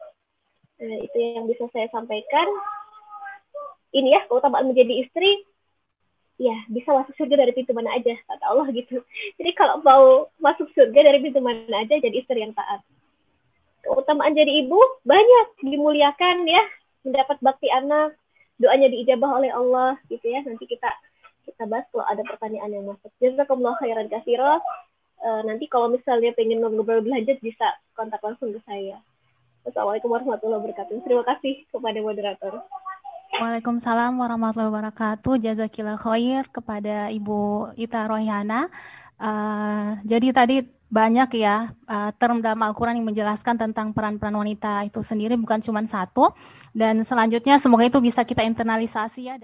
Nah, 0.79 0.99
itu 1.03 1.17
yang 1.19 1.43
bisa 1.49 1.67
saya 1.75 1.91
sampaikan. 1.91 2.47
Ini 3.89 4.15
ya 4.15 4.21
keutamaan 4.29 4.69
menjadi 4.69 5.01
istri 5.01 5.43
ya 6.39 6.55
bisa 6.71 6.95
masuk 6.95 7.11
surga 7.19 7.35
dari 7.35 7.51
pintu 7.51 7.75
mana 7.75 7.99
aja 7.99 8.15
kata 8.15 8.45
Allah 8.47 8.69
gitu. 8.71 9.03
Jadi 9.35 9.51
kalau 9.59 9.83
mau 9.83 10.29
masuk 10.39 10.71
surga 10.71 11.09
dari 11.11 11.19
pintu 11.19 11.43
mana 11.43 11.83
aja 11.83 11.99
jadi 11.99 12.15
istri 12.15 12.39
yang 12.39 12.55
taat 12.55 12.79
keutamaan 13.89 14.37
jadi 14.37 14.63
ibu 14.65 14.77
banyak 15.01 15.65
dimuliakan 15.65 16.45
ya. 16.45 16.63
Mendapat 17.01 17.41
bakti 17.41 17.73
anak 17.73 18.13
doanya 18.61 18.91
diijabah 18.93 19.41
oleh 19.41 19.49
Allah 19.49 19.97
gitu 20.13 20.29
ya. 20.29 20.45
Nanti 20.45 20.69
kita 20.69 20.93
kita 21.49 21.65
bahas 21.65 21.89
kalau 21.89 22.05
ada 22.05 22.21
pertanyaan 22.21 22.69
yang 22.69 22.85
masuk. 22.85 23.09
Jazakumullah 23.17 23.73
khairan 23.81 24.05
kasiro 24.13 24.61
uh, 25.25 25.41
nanti 25.43 25.65
kalau 25.67 25.89
misalnya 25.89 26.31
pengen 26.37 26.61
ngobrol 26.61 27.01
lanjut 27.03 27.39
bisa 27.41 27.65
kontak 27.97 28.21
langsung 28.21 28.53
ke 28.53 28.61
saya. 28.63 29.01
Assalamualaikum 29.67 30.13
warahmatullahi 30.13 30.61
wabarakatuh. 30.63 31.03
Terima 31.03 31.23
kasih 31.27 31.67
kepada 31.67 31.99
moderator. 31.99 32.53
Waalaikumsalam 33.37 34.17
warahmatullahi 34.17 34.71
wabarakatuh. 34.71 35.33
Jazakillah 35.37 35.99
khair 35.99 36.47
kepada 36.49 37.11
Ibu 37.11 37.71
Ita 37.77 38.09
Royana. 38.09 38.71
Uh, 39.19 39.99
jadi 40.07 40.31
tadi 40.31 40.55
banyak 40.89 41.37
ya 41.37 41.75
uh, 41.85 42.09
term 42.17 42.41
dalam 42.41 42.57
Al-Quran 42.65 42.97
yang 42.97 43.07
menjelaskan 43.13 43.59
tentang 43.59 43.93
peran-peran 43.93 44.33
wanita 44.33 44.87
itu 44.87 45.03
sendiri 45.03 45.37
bukan 45.37 45.59
cuma 45.61 45.83
satu. 45.85 46.31
Dan 46.71 47.03
selanjutnya 47.03 47.59
semoga 47.59 47.85
itu 47.85 47.99
bisa 47.99 48.23
kita 48.23 48.41
internalisasi 48.47 49.21
ya 49.27 49.35